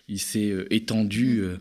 il 0.07 0.19
s'est 0.19 0.49
euh, 0.49 0.73
étendu. 0.73 1.39
Euh, 1.39 1.57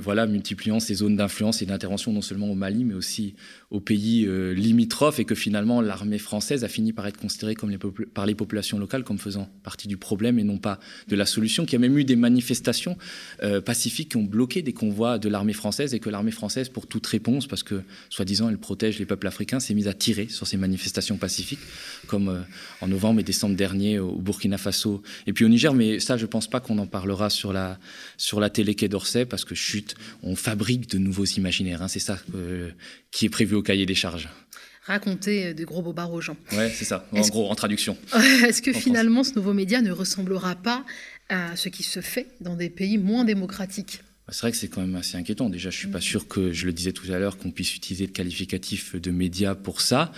voilà, 0.00 0.26
multipliant 0.26 0.80
ces 0.80 0.94
zones 0.94 1.16
d'influence 1.16 1.60
et 1.62 1.66
d'intervention 1.66 2.12
non 2.12 2.22
seulement 2.22 2.50
au 2.50 2.54
Mali, 2.54 2.84
mais 2.84 2.94
aussi 2.94 3.34
aux 3.70 3.80
pays 3.80 4.24
euh, 4.26 4.52
limitrophes 4.52 5.18
et 5.18 5.24
que 5.24 5.34
finalement 5.34 5.80
l'armée 5.80 6.18
française 6.18 6.64
a 6.64 6.68
fini 6.68 6.92
par 6.92 7.06
être 7.06 7.18
considérée 7.18 7.54
comme 7.54 7.76
par 8.14 8.26
les 8.26 8.34
populations 8.34 8.78
locales 8.78 9.04
comme 9.04 9.18
faisant 9.18 9.48
partie 9.62 9.88
du 9.88 9.96
problème 9.96 10.38
et 10.38 10.44
non 10.44 10.58
pas 10.58 10.80
de 11.08 11.16
la 11.16 11.26
solution, 11.26 11.64
qu'il 11.64 11.74
y 11.74 11.76
a 11.76 11.80
même 11.80 11.98
eu 11.98 12.04
des 12.04 12.16
manifestations 12.16 12.96
euh, 13.42 13.60
pacifiques 13.60 14.10
qui 14.10 14.16
ont 14.16 14.24
bloqué 14.24 14.62
des 14.62 14.72
convois 14.72 15.18
de 15.18 15.28
l'armée 15.28 15.52
française 15.52 15.94
et 15.94 16.00
que 16.00 16.10
l'armée 16.10 16.30
française, 16.30 16.68
pour 16.68 16.86
toute 16.86 17.06
réponse, 17.06 17.46
parce 17.46 17.62
que 17.62 17.82
soi-disant 18.10 18.48
elle 18.48 18.58
protège 18.58 18.98
les 18.98 19.06
peuples 19.06 19.26
africains, 19.26 19.60
s'est 19.60 19.74
mise 19.74 19.88
à 19.88 19.94
tirer 19.94 20.28
sur 20.28 20.46
ces 20.46 20.56
manifestations 20.56 21.16
pacifiques, 21.16 21.60
comme 22.06 22.28
euh, 22.28 22.40
en 22.80 22.88
novembre 22.88 23.20
et 23.20 23.24
décembre 23.24 23.56
dernier 23.56 23.98
au 23.98 24.16
Burkina 24.16 24.58
Faso 24.58 25.02
et 25.26 25.32
puis 25.32 25.44
au 25.44 25.48
Niger. 25.48 25.74
Mais 25.74 26.00
ça, 26.00 26.16
je 26.16 26.26
pense 26.26 26.48
pas 26.48 26.60
qu'on 26.60 26.78
en 26.78 26.86
parlera 26.86 27.30
sur 27.30 27.52
la, 27.52 27.78
sur 28.16 28.40
la 28.40 28.50
télé 28.50 28.74
Quai 28.74 28.88
d'Orsay, 28.88 29.26
parce 29.26 29.41
que 29.44 29.54
chute, 29.54 29.94
on 30.22 30.36
fabrique 30.36 30.88
de 30.90 30.98
nouveaux 30.98 31.24
imaginaires. 31.24 31.82
Hein. 31.82 31.88
C'est 31.88 31.98
ça 31.98 32.18
qui 33.10 33.26
est 33.26 33.30
prévu 33.30 33.54
au 33.54 33.62
cahier 33.62 33.86
des 33.86 33.94
charges 33.94 34.28
raconter 34.84 35.46
euh, 35.46 35.54
des 35.54 35.64
gros 35.64 35.82
bobards 35.82 36.12
aux 36.12 36.20
gens. 36.20 36.36
Ouais, 36.52 36.70
c'est 36.74 36.84
ça, 36.84 37.06
en 37.12 37.20
gros, 37.20 37.50
en 37.50 37.54
traduction. 37.54 37.96
Est-ce 38.46 38.62
que 38.62 38.72
finalement 38.72 39.24
ce 39.24 39.34
nouveau 39.34 39.52
média 39.52 39.80
ne 39.80 39.92
ressemblera 39.92 40.56
pas 40.56 40.84
à 41.28 41.56
ce 41.56 41.68
qui 41.68 41.82
se 41.82 42.00
fait 42.00 42.26
dans 42.40 42.56
des 42.56 42.70
pays 42.70 42.98
moins 42.98 43.24
démocratiques? 43.24 44.02
C'est 44.30 44.42
vrai 44.42 44.52
que 44.52 44.56
c'est 44.56 44.68
quand 44.68 44.80
même 44.80 44.94
assez 44.94 45.16
inquiétant. 45.16 45.50
Déjà, 45.50 45.70
je 45.70 45.76
suis 45.76 45.88
pas 45.88 46.00
sûr 46.00 46.28
que, 46.28 46.52
je 46.52 46.66
le 46.66 46.72
disais 46.72 46.92
tout 46.92 47.10
à 47.10 47.18
l'heure, 47.18 47.38
qu'on 47.38 47.50
puisse 47.50 47.74
utiliser 47.74 48.06
le 48.06 48.12
qualificatif 48.12 48.94
de 48.94 49.10
média 49.10 49.56
pour 49.56 49.80
ça. 49.80 50.12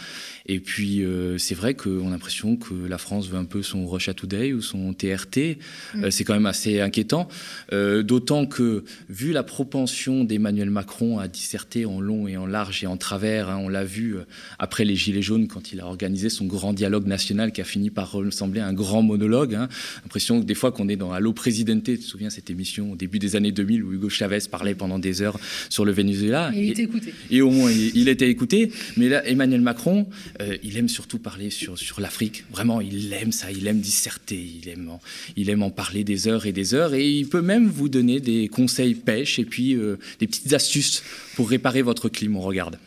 Et 0.45 0.61
puis, 0.61 1.03
euh, 1.03 1.39
c'est 1.39 1.55
vrai 1.55 1.73
qu'on 1.75 2.09
a 2.09 2.11
l'impression 2.11 2.57
que 2.57 2.75
la 2.75 2.99
France 2.99 3.29
veut 3.29 3.39
un 3.39 3.47
peu 3.47 3.63
son 3.63 3.87
Russia 3.87 4.13
Today 4.13 4.53
ou 4.53 4.61
son 4.61 4.93
TRT. 4.93 5.59
Mm. 5.95 6.05
Euh, 6.05 6.11
c'est 6.11 6.25
quand 6.25 6.35
même 6.35 6.45
assez 6.45 6.81
inquiétant. 6.81 7.29
Euh, 7.73 8.03
D'autant 8.03 8.45
que, 8.45 8.85
vu 9.09 9.33
la 9.33 9.43
propension 9.43 10.23
d'Emmanuel 10.23 10.69
Macron 10.69 11.19
à 11.19 11.27
disserter 11.27 11.87
en 11.87 11.99
long 11.99 12.29
et 12.29 12.37
en 12.37 12.47
large 12.47 12.85
et 12.85 12.87
en 12.87 12.99
travers, 12.99 13.49
hein, 13.49 13.57
on 13.57 13.71
l'a 13.71 13.85
vu 13.85 14.17
après 14.59 14.85
les 14.85 14.97
Gilets 14.97 15.23
jaunes 15.23 15.49
quand 15.49 15.73
il 15.73 15.81
a 15.81 15.87
organisé 15.87 16.29
son 16.29 16.45
grand 16.45 16.75
dialogue 16.75 17.07
national 17.07 17.53
qui 17.53 17.63
a 17.63 17.65
fini 17.65 17.89
par 17.89 18.13
ressembler 18.13 18.61
à 18.61 18.67
un 18.67 18.75
grand 18.75 19.03
monologue. 19.03 19.55
Hein. 19.55 19.69
L'impression 20.03 20.41
que 20.41 20.45
des 20.45 20.55
fois 20.55 20.73
qu'on 20.73 20.89
est 20.89 20.97
dans 20.97 21.13
Allo 21.13 21.33
Presidente, 21.33 21.85
tu 21.85 21.99
te 21.99 22.05
souviens 22.05 22.29
cette 22.29 22.51
émission 22.51 22.93
au 22.93 22.97
début 22.97 23.19
des 23.19 23.37
années 23.37 23.53
2000 23.53 23.83
où 23.83 23.94
Hugo 23.95 24.09
Chavez 24.09 24.41
parlait 24.51 24.75
pendant 24.75 24.99
des 24.99 25.23
heures 25.23 25.39
sur 25.69 25.85
le 25.85 25.93
Venezuela. 25.93 26.51
Et 26.55 26.65
il 26.65 26.71
était 26.71 26.83
écouté. 26.83 27.15
Et 27.31 27.43
au 27.43 27.51
moins, 27.51 27.71
il, 27.71 28.09
était 28.09 28.29
écouté. 28.29 28.71
Mais 28.97 29.09
là, 29.09 29.27
Emmanuel 29.27 29.61
Macron, 29.61 30.07
euh, 30.41 30.57
il 30.63 30.77
aime 30.77 30.89
surtout 30.89 31.19
parler 31.19 31.51
sur, 31.51 31.79
sur 31.79 32.01
l'Afrique. 32.01 32.45
Vraiment, 32.51 32.81
il 32.81 33.13
aime 33.13 33.33
ça. 33.33 33.51
Il 33.51 33.67
aime 33.67 33.81
disserter. 33.81 34.45
Il 34.63 34.69
aime, 34.69 34.91
il 35.37 35.51
aime 35.51 35.63
en 35.63 35.71
parler 35.71 36.05
des 36.05 36.29
heures 36.29 36.47
et 36.47 36.53
des 36.53 36.75
heures. 36.75 36.95
Et 36.95 37.09
il 37.11 37.29
peut 37.29 37.43
même 37.43 37.67
vous 37.67 37.89
donner 37.89 38.21
des 38.21 38.49
conseils 38.49 38.95
pêche 38.95 39.39
et 39.39 39.45
puis 39.45 39.75
euh, 39.75 39.97
des 40.19 40.27
petites 40.27 40.53
astuces 40.53 41.03
pour 41.37 41.49
réparer 41.51 41.83
votre 41.83 42.09
clim. 42.09 42.37
On 42.37 42.41
regarde. 42.41 42.79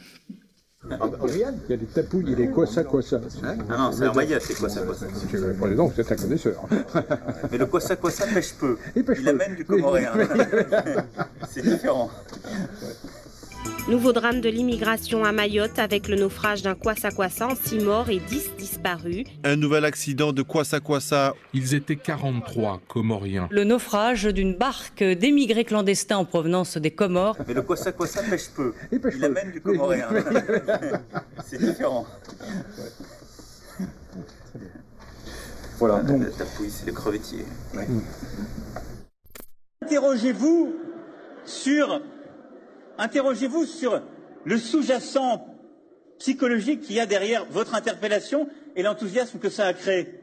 Ah, 0.91 1.09
il 1.27 1.37
y 1.69 1.73
a 1.73 1.77
des 1.77 1.85
tapouilles, 1.85 2.25
il 2.29 2.41
est 2.41 2.47
quoi 2.47 2.65
ça, 2.65 2.83
quoi 2.83 3.01
ça 3.01 3.17
hein 3.43 3.55
Ah 3.69 3.77
non, 3.77 3.91
c'est 3.91 4.05
un 4.05 4.13
maillot, 4.13 4.37
c'est 4.39 4.55
quoi 4.55 4.69
ça, 4.69 4.81
quoi 4.81 4.95
ça 4.95 5.05
Donc, 5.75 5.93
vous 5.93 6.01
êtes 6.01 6.11
un 6.11 6.15
connaisseur. 6.15 6.63
Mais 7.51 7.57
le 7.57 7.65
quoi 7.65 7.81
ça, 7.81 7.95
quoi 7.95 8.11
ça 8.11 8.25
pêche 8.27 8.53
peu. 8.53 8.77
Il, 8.95 9.03
pêche 9.03 9.19
il 9.21 9.29
amène 9.29 9.55
du 9.55 9.65
comoréen. 9.65 10.11
c'est 11.49 11.61
différent. 11.61 12.09
Nouveau 13.87 14.11
drame 14.11 14.41
de 14.41 14.49
l'immigration 14.49 15.23
à 15.23 15.31
Mayotte 15.31 15.79
avec 15.79 16.09
le 16.09 16.17
naufrage 16.17 16.61
d'un 16.61 16.75
Kwasa-Kwasa, 16.75 17.47
6 17.63 17.79
morts 17.85 18.09
et 18.09 18.19
10 18.19 18.57
disparus. 18.57 19.23
Un 19.45 19.55
nouvel 19.55 19.85
accident 19.85 20.33
de 20.33 20.41
Kwasa-Kwasa. 20.41 21.33
Ils 21.53 21.73
étaient 21.73 21.95
43 21.95 22.81
Comoriens. 22.89 23.47
Le 23.49 23.63
naufrage 23.63 24.25
d'une 24.25 24.53
barque 24.53 25.03
d'émigrés 25.03 25.63
clandestins 25.63 26.17
en 26.17 26.25
provenance 26.25 26.75
des 26.75 26.91
Comores. 26.91 27.37
Mais 27.47 27.53
le 27.53 27.61
Kwasa-Kwasa 27.61 28.23
pêche 28.23 28.49
peu. 28.53 28.73
Il, 28.91 28.99
pêche 28.99 29.23
amène 29.23 29.53
du 29.53 29.61
comoréen. 29.61 30.09
C'est 31.45 31.59
différent. 31.59 32.05
Voilà. 35.79 36.03
Donc... 36.03 36.23
La 36.23 36.31
tapouille, 36.31 36.71
c'est 36.71 36.87
le 36.87 36.91
crevettier. 36.91 37.45
Ouais. 37.73 37.87
Interrogez-vous 39.81 40.75
sur 41.45 42.01
Interrogez-vous 42.97 43.65
sur 43.65 44.01
le 44.43 44.57
sous-jacent 44.57 45.45
psychologique 46.19 46.81
qu'il 46.81 46.95
y 46.95 46.99
a 46.99 47.05
derrière 47.05 47.45
votre 47.51 47.75
interpellation 47.75 48.49
et 48.75 48.83
l'enthousiasme 48.83 49.39
que 49.39 49.49
ça 49.49 49.67
a 49.67 49.73
créé. 49.73 50.13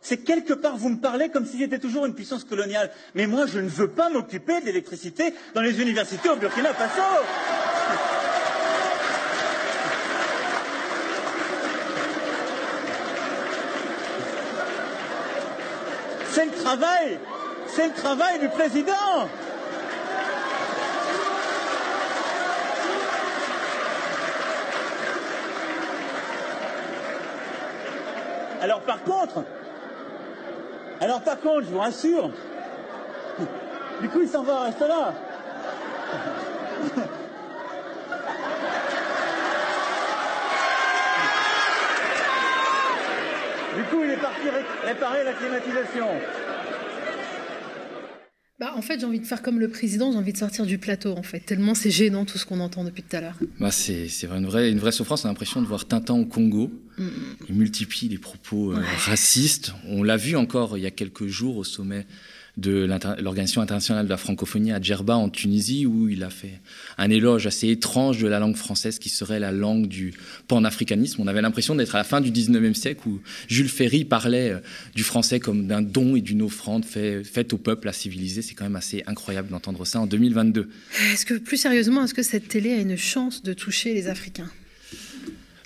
C'est 0.00 0.18
quelque 0.18 0.52
part, 0.52 0.76
vous 0.76 0.88
me 0.88 1.00
parlez 1.00 1.30
comme 1.30 1.46
si 1.46 1.58
j'étais 1.58 1.78
toujours 1.78 2.06
une 2.06 2.14
puissance 2.14 2.44
coloniale. 2.44 2.90
Mais 3.14 3.26
moi, 3.26 3.46
je 3.46 3.58
ne 3.58 3.68
veux 3.68 3.88
pas 3.88 4.08
m'occuper 4.08 4.60
de 4.60 4.66
l'électricité 4.66 5.34
dans 5.54 5.60
les 5.60 5.80
universités 5.80 6.28
au 6.28 6.36
Burkina 6.36 6.72
Faso. 6.74 7.02
C'est 16.30 16.44
le 16.44 16.52
travail, 16.52 17.18
c'est 17.66 17.88
le 17.88 17.94
travail 17.94 18.38
du 18.38 18.48
président. 18.48 19.28
Alors 28.66 28.80
par 28.80 29.00
contre, 29.04 29.44
alors 31.00 31.20
par 31.20 31.38
contre, 31.38 31.66
je 31.66 31.70
vous 31.70 31.78
rassure, 31.78 32.30
du 34.00 34.08
coup 34.08 34.22
il 34.22 34.28
s'en 34.28 34.42
va, 34.42 34.62
reste 34.62 34.80
là. 34.80 35.12
Du 43.76 43.82
coup, 43.84 44.02
il 44.02 44.10
est 44.10 44.16
parti 44.16 44.48
réparer 44.86 45.22
la 45.22 45.34
climatisation. 45.34 46.08
En 48.76 48.82
fait, 48.82 49.00
j'ai 49.00 49.06
envie 49.06 49.20
de 49.20 49.26
faire 49.26 49.40
comme 49.40 49.58
le 49.58 49.68
président, 49.68 50.12
j'ai 50.12 50.18
envie 50.18 50.34
de 50.34 50.38
sortir 50.38 50.66
du 50.66 50.76
plateau, 50.76 51.14
en 51.16 51.22
fait, 51.22 51.40
tellement 51.40 51.74
c'est 51.74 51.90
gênant 51.90 52.26
tout 52.26 52.36
ce 52.36 52.44
qu'on 52.44 52.60
entend 52.60 52.84
depuis 52.84 53.02
tout 53.02 53.16
à 53.16 53.22
l'heure. 53.22 53.38
Bah, 53.58 53.70
c'est 53.70 54.06
une 54.22 54.44
vraie, 54.44 54.70
une 54.70 54.78
vraie 54.78 54.92
souffrance, 54.92 55.24
on 55.24 55.28
a 55.28 55.30
l'impression 55.30 55.62
de 55.62 55.66
voir 55.66 55.86
Tintin 55.86 56.14
au 56.14 56.26
Congo. 56.26 56.70
Mm. 56.98 57.08
Il 57.48 57.54
multiplie 57.54 58.08
les 58.08 58.18
propos 58.18 58.72
euh, 58.72 58.82
racistes. 59.06 59.72
On 59.88 60.02
l'a 60.02 60.18
vu 60.18 60.36
encore 60.36 60.76
il 60.76 60.82
y 60.82 60.86
a 60.86 60.90
quelques 60.90 61.26
jours 61.26 61.56
au 61.56 61.64
sommet 61.64 62.06
de 62.56 62.88
l'Organisation 63.20 63.60
internationale 63.60 64.06
de 64.06 64.10
la 64.10 64.16
francophonie 64.16 64.72
à 64.72 64.80
Djerba 64.80 65.16
en 65.16 65.28
Tunisie, 65.28 65.84
où 65.84 66.08
il 66.08 66.24
a 66.24 66.30
fait 66.30 66.60
un 66.96 67.10
éloge 67.10 67.46
assez 67.46 67.68
étrange 67.68 68.18
de 68.18 68.26
la 68.26 68.38
langue 68.38 68.56
française 68.56 68.98
qui 68.98 69.10
serait 69.10 69.38
la 69.38 69.52
langue 69.52 69.86
du 69.86 70.14
panafricanisme. 70.48 71.20
On 71.20 71.26
avait 71.26 71.42
l'impression 71.42 71.74
d'être 71.74 71.94
à 71.94 71.98
la 71.98 72.04
fin 72.04 72.20
du 72.20 72.30
19e 72.30 72.72
siècle 72.72 73.06
où 73.06 73.20
Jules 73.48 73.68
Ferry 73.68 74.04
parlait 74.04 74.52
euh, 74.52 74.58
du 74.94 75.02
français 75.02 75.38
comme 75.38 75.66
d'un 75.66 75.82
don 75.82 76.16
et 76.16 76.22
d'une 76.22 76.42
offrande 76.42 76.84
faite 76.84 77.52
au 77.52 77.58
peuple 77.58 77.88
à 77.88 77.92
civiliser. 77.92 78.40
C'est 78.40 78.54
quand 78.54 78.64
même 78.64 78.76
assez 78.76 79.02
incroyable 79.06 79.48
d'entendre 79.50 79.84
ça 79.84 80.00
en 80.00 80.06
2022. 80.06 80.70
Est-ce 81.12 81.26
que, 81.26 81.34
plus 81.34 81.58
sérieusement, 81.58 82.04
est-ce 82.04 82.14
que 82.14 82.22
cette 82.22 82.48
télé 82.48 82.72
a 82.72 82.80
une 82.80 82.96
chance 82.96 83.42
de 83.42 83.52
toucher 83.52 83.92
les 83.92 84.08
Africains? 84.08 84.50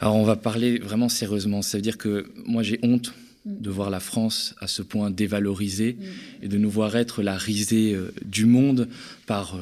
Alors 0.01 0.17
on 0.17 0.25
va 0.25 0.37
parler 0.37 0.79
vraiment 0.79 1.09
sérieusement. 1.09 1.63
Ça 1.63 1.79
veut 1.79 1.83
dire 1.83 1.99
que 1.99 2.27
moi 2.47 2.63
j'ai 2.63 2.81
honte 2.83 3.13
de 3.45 3.71
voir 3.71 3.91
la 3.91 4.01
France 4.01 4.55
à 4.61 4.67
ce 4.67 4.83
point 4.83 5.11
dévalorisée 5.11 5.97
et 6.43 6.49
de 6.49 6.59
nous 6.59 6.71
voir 6.71 6.97
être 6.97 7.23
la 7.23 7.37
risée 7.37 7.95
euh, 7.95 8.13
du 8.25 8.45
monde 8.45 8.89
par 9.27 9.55
euh, 9.55 9.61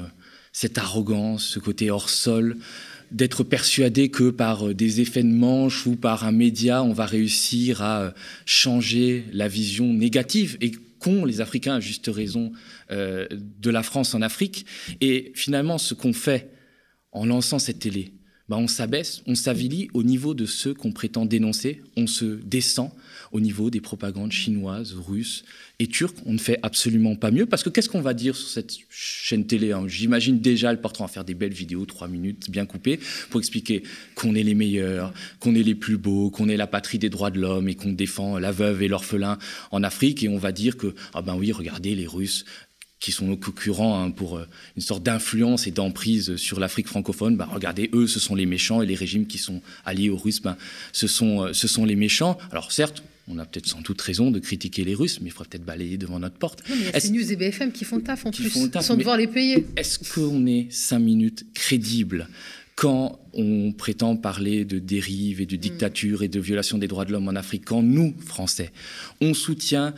cette 0.53 0.79
arrogance, 0.79 1.45
ce 1.45 1.59
côté 1.61 1.91
hors 1.91 2.11
sol, 2.11 2.57
d'être 3.13 3.45
persuadé 3.45 4.09
que 4.09 4.31
par 4.31 4.69
euh, 4.69 4.75
des 4.75 5.01
effets 5.01 5.23
de 5.23 5.29
manche 5.29 5.87
ou 5.87 5.95
par 5.95 6.25
un 6.25 6.33
média, 6.33 6.83
on 6.83 6.93
va 6.93 7.07
réussir 7.07 7.83
à 7.83 8.13
changer 8.47 9.25
la 9.33 9.47
vision 9.47 9.93
négative 9.93 10.57
et 10.61 10.73
qu'ont 10.99 11.25
les 11.25 11.41
Africains 11.41 11.77
à 11.77 11.81
juste 11.81 12.11
raison 12.13 12.51
de 12.91 13.71
la 13.71 13.85
France 13.85 14.15
en 14.15 14.23
Afrique. 14.23 14.67
Et 15.01 15.31
finalement, 15.37 15.79
ce 15.79 15.95
qu'on 15.95 16.13
fait 16.13 16.51
en 17.13 17.25
lançant 17.25 17.61
cette 17.61 17.79
télé, 17.79 18.15
bah, 18.49 18.57
on 18.57 18.67
s'abaisse, 18.67 19.23
on 19.27 19.35
s'avilit 19.35 19.89
au 19.93 20.03
niveau 20.03 20.33
de 20.35 20.47
ceux 20.47 20.73
qu'on 20.73 20.93
prétend 20.93 21.27
dénoncer, 21.27 21.83
on 21.97 22.07
se 22.07 22.25
descend 22.25 22.91
au 23.33 23.41
niveau 23.41 23.71
des 23.71 23.81
propagandes 23.81 24.33
chinoises, 24.33 24.95
russes 24.95 25.45
et 25.79 25.87
turques. 25.87 26.17
On 26.27 26.33
ne 26.33 26.39
fait 26.39 26.59
absolument 26.63 27.17
pas 27.17 27.31
mieux 27.31 27.47
parce 27.47 27.63
que 27.63 27.71
qu'est-ce 27.71 27.89
qu'on 27.89 28.01
va 28.01 28.15
dire 28.15 28.37
sur 28.37 28.49
cette 28.49 28.77
chaîne 28.91 29.47
télé 29.47 29.73
hein? 29.73 29.85
J'imagine 29.87 30.41
déjà 30.41 30.73
le 30.73 30.81
portrait 30.81 31.05
en 31.05 31.09
faire 31.09 31.25
des 31.25 31.35
belles 31.35 31.53
vidéos, 31.53 31.87
trois 31.87 32.09
minutes, 32.09 32.51
bien 32.51 32.67
coupées, 32.67 32.99
pour 33.31 33.41
expliquer 33.41 33.83
qu'on 34.15 34.35
est 34.35 34.43
les 34.43 34.55
meilleurs, 34.55 35.13
qu'on 35.41 35.55
est 35.55 35.63
les 35.63 35.75
plus 35.75 35.99
beaux, 35.99 36.31
qu'on 36.31 36.49
est 36.49 36.57
la 36.57 36.67
patrie 36.67 36.99
des 36.99 37.11
droits 37.11 37.31
de 37.31 37.41
l'homme 37.41 37.69
et 37.69 37.75
qu'on 37.75 37.93
défend 37.93 38.39
la 38.39 38.53
veuve 38.53 38.83
et 38.83 38.89
l'orphelin 38.89 39.39
en 39.71 39.83
Afrique. 39.83 40.23
Et 40.23 40.29
on 40.29 40.39
va 40.39 40.53
dire 40.53 40.77
que, 40.77 40.95
ah 41.15 41.23
ben 41.23 41.37
oui, 41.37 41.53
regardez, 41.53 41.95
les 41.95 42.07
Russes 42.07 42.45
qui 43.01 43.13
sont 43.13 43.27
nos 43.27 43.37
concurrents 43.37 44.03
hein, 44.03 44.11
pour 44.11 44.39
euh, 44.39 44.47
une 44.77 44.83
sorte 44.83 45.03
d'influence 45.03 45.67
et 45.67 45.71
d'emprise 45.71 46.37
sur 46.37 46.59
l'Afrique 46.59 46.89
francophone, 46.89 47.37
bah, 47.37 47.49
regardez, 47.51 47.91
eux, 47.93 48.07
ce 48.07 48.19
sont 48.19 48.35
les 48.35 48.47
méchants, 48.47 48.83
et 48.83 48.87
les 48.87 48.95
régimes 48.95 49.27
qui 49.27 49.39
sont 49.39 49.63
alliés 49.85 50.11
aux 50.11 50.17
Russes, 50.17 50.43
ben, 50.43 50.57
ce, 50.93 51.07
sont, 51.07 51.45
euh, 51.45 51.53
ce 51.53 51.69
sont 51.69 51.85
les 51.85 51.97
méchants. 51.97 52.39
Alors 52.51 52.73
certes, 52.73 53.03
on 53.29 53.39
a 53.39 53.45
peut-être 53.45 53.67
sans 53.67 53.81
doute 53.81 54.01
raison 54.01 54.31
de 54.31 54.39
critiquer 54.39 54.85
les 54.85 54.95
Russes, 54.95 55.21
mais 55.21 55.29
il 55.29 55.33
faudrait 55.33 55.51
peut-être 55.51 55.65
balayer 55.65 55.99
devant 55.99 56.19
notre 56.19 56.37
porte. 56.37 56.69
Non, 56.69 56.77
mais 56.77 56.91
il 56.95 57.05
y 57.05 57.19
a 57.19 57.23
News 57.23 57.33
et 57.33 57.37
BFM 57.37 57.73
qui 57.73 57.85
font 57.85 57.97
le 57.97 58.03
taf 58.03 58.27
en 58.27 58.31
plus, 58.31 58.51
sans 58.81 58.97
devoir 58.97 59.17
les 59.17 59.27
payer. 59.27 59.67
Est-ce 59.77 59.99
qu'on 59.99 60.47
est 60.47 60.69
cinq 60.71 61.01
minutes 61.01 61.47
crédibles 61.55 62.29
quand 62.75 63.19
on 63.33 63.73
prétend 63.73 64.15
parler 64.15 64.65
de 64.65 64.79
dérive 64.79 65.41
et 65.41 65.47
de 65.47 65.57
dictature 65.57 66.23
et 66.23 66.29
de 66.29 66.39
violation 66.39 66.79
des 66.79 66.87
droits 66.87 67.05
de 67.05 67.11
l'homme 67.11 67.27
en 67.27 67.35
Afrique, 67.35 67.65
quand 67.65 67.83
nous, 67.83 68.15
Français, 68.25 68.71
on 69.21 69.35
soutient 69.35 69.95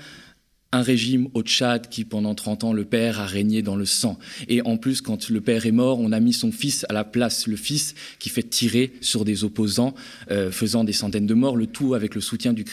un 0.72 0.82
régime 0.82 1.28
au 1.34 1.42
Tchad 1.42 1.88
qui, 1.88 2.04
pendant 2.04 2.36
30 2.36 2.62
ans, 2.62 2.72
le 2.72 2.84
père 2.84 3.18
a 3.18 3.26
régné 3.26 3.60
dans 3.60 3.74
le 3.74 3.84
sang. 3.84 4.18
Et 4.48 4.62
en 4.62 4.76
plus, 4.76 5.00
quand 5.00 5.28
le 5.28 5.40
père 5.40 5.66
est 5.66 5.72
mort, 5.72 5.98
on 5.98 6.12
a 6.12 6.20
mis 6.20 6.32
son 6.32 6.52
fils 6.52 6.86
à 6.88 6.92
la 6.92 7.02
place, 7.02 7.48
le 7.48 7.56
fils 7.56 7.96
qui 8.20 8.28
fait 8.28 8.44
tirer 8.44 8.92
sur 9.00 9.24
des 9.24 9.42
opposants, 9.42 9.94
euh, 10.30 10.52
faisant 10.52 10.84
des 10.84 10.92
centaines 10.92 11.26
de 11.26 11.34
morts, 11.34 11.56
le 11.56 11.66
tout 11.66 11.94
avec 11.94 12.14
le 12.14 12.20
soutien 12.20 12.52
du 12.52 12.64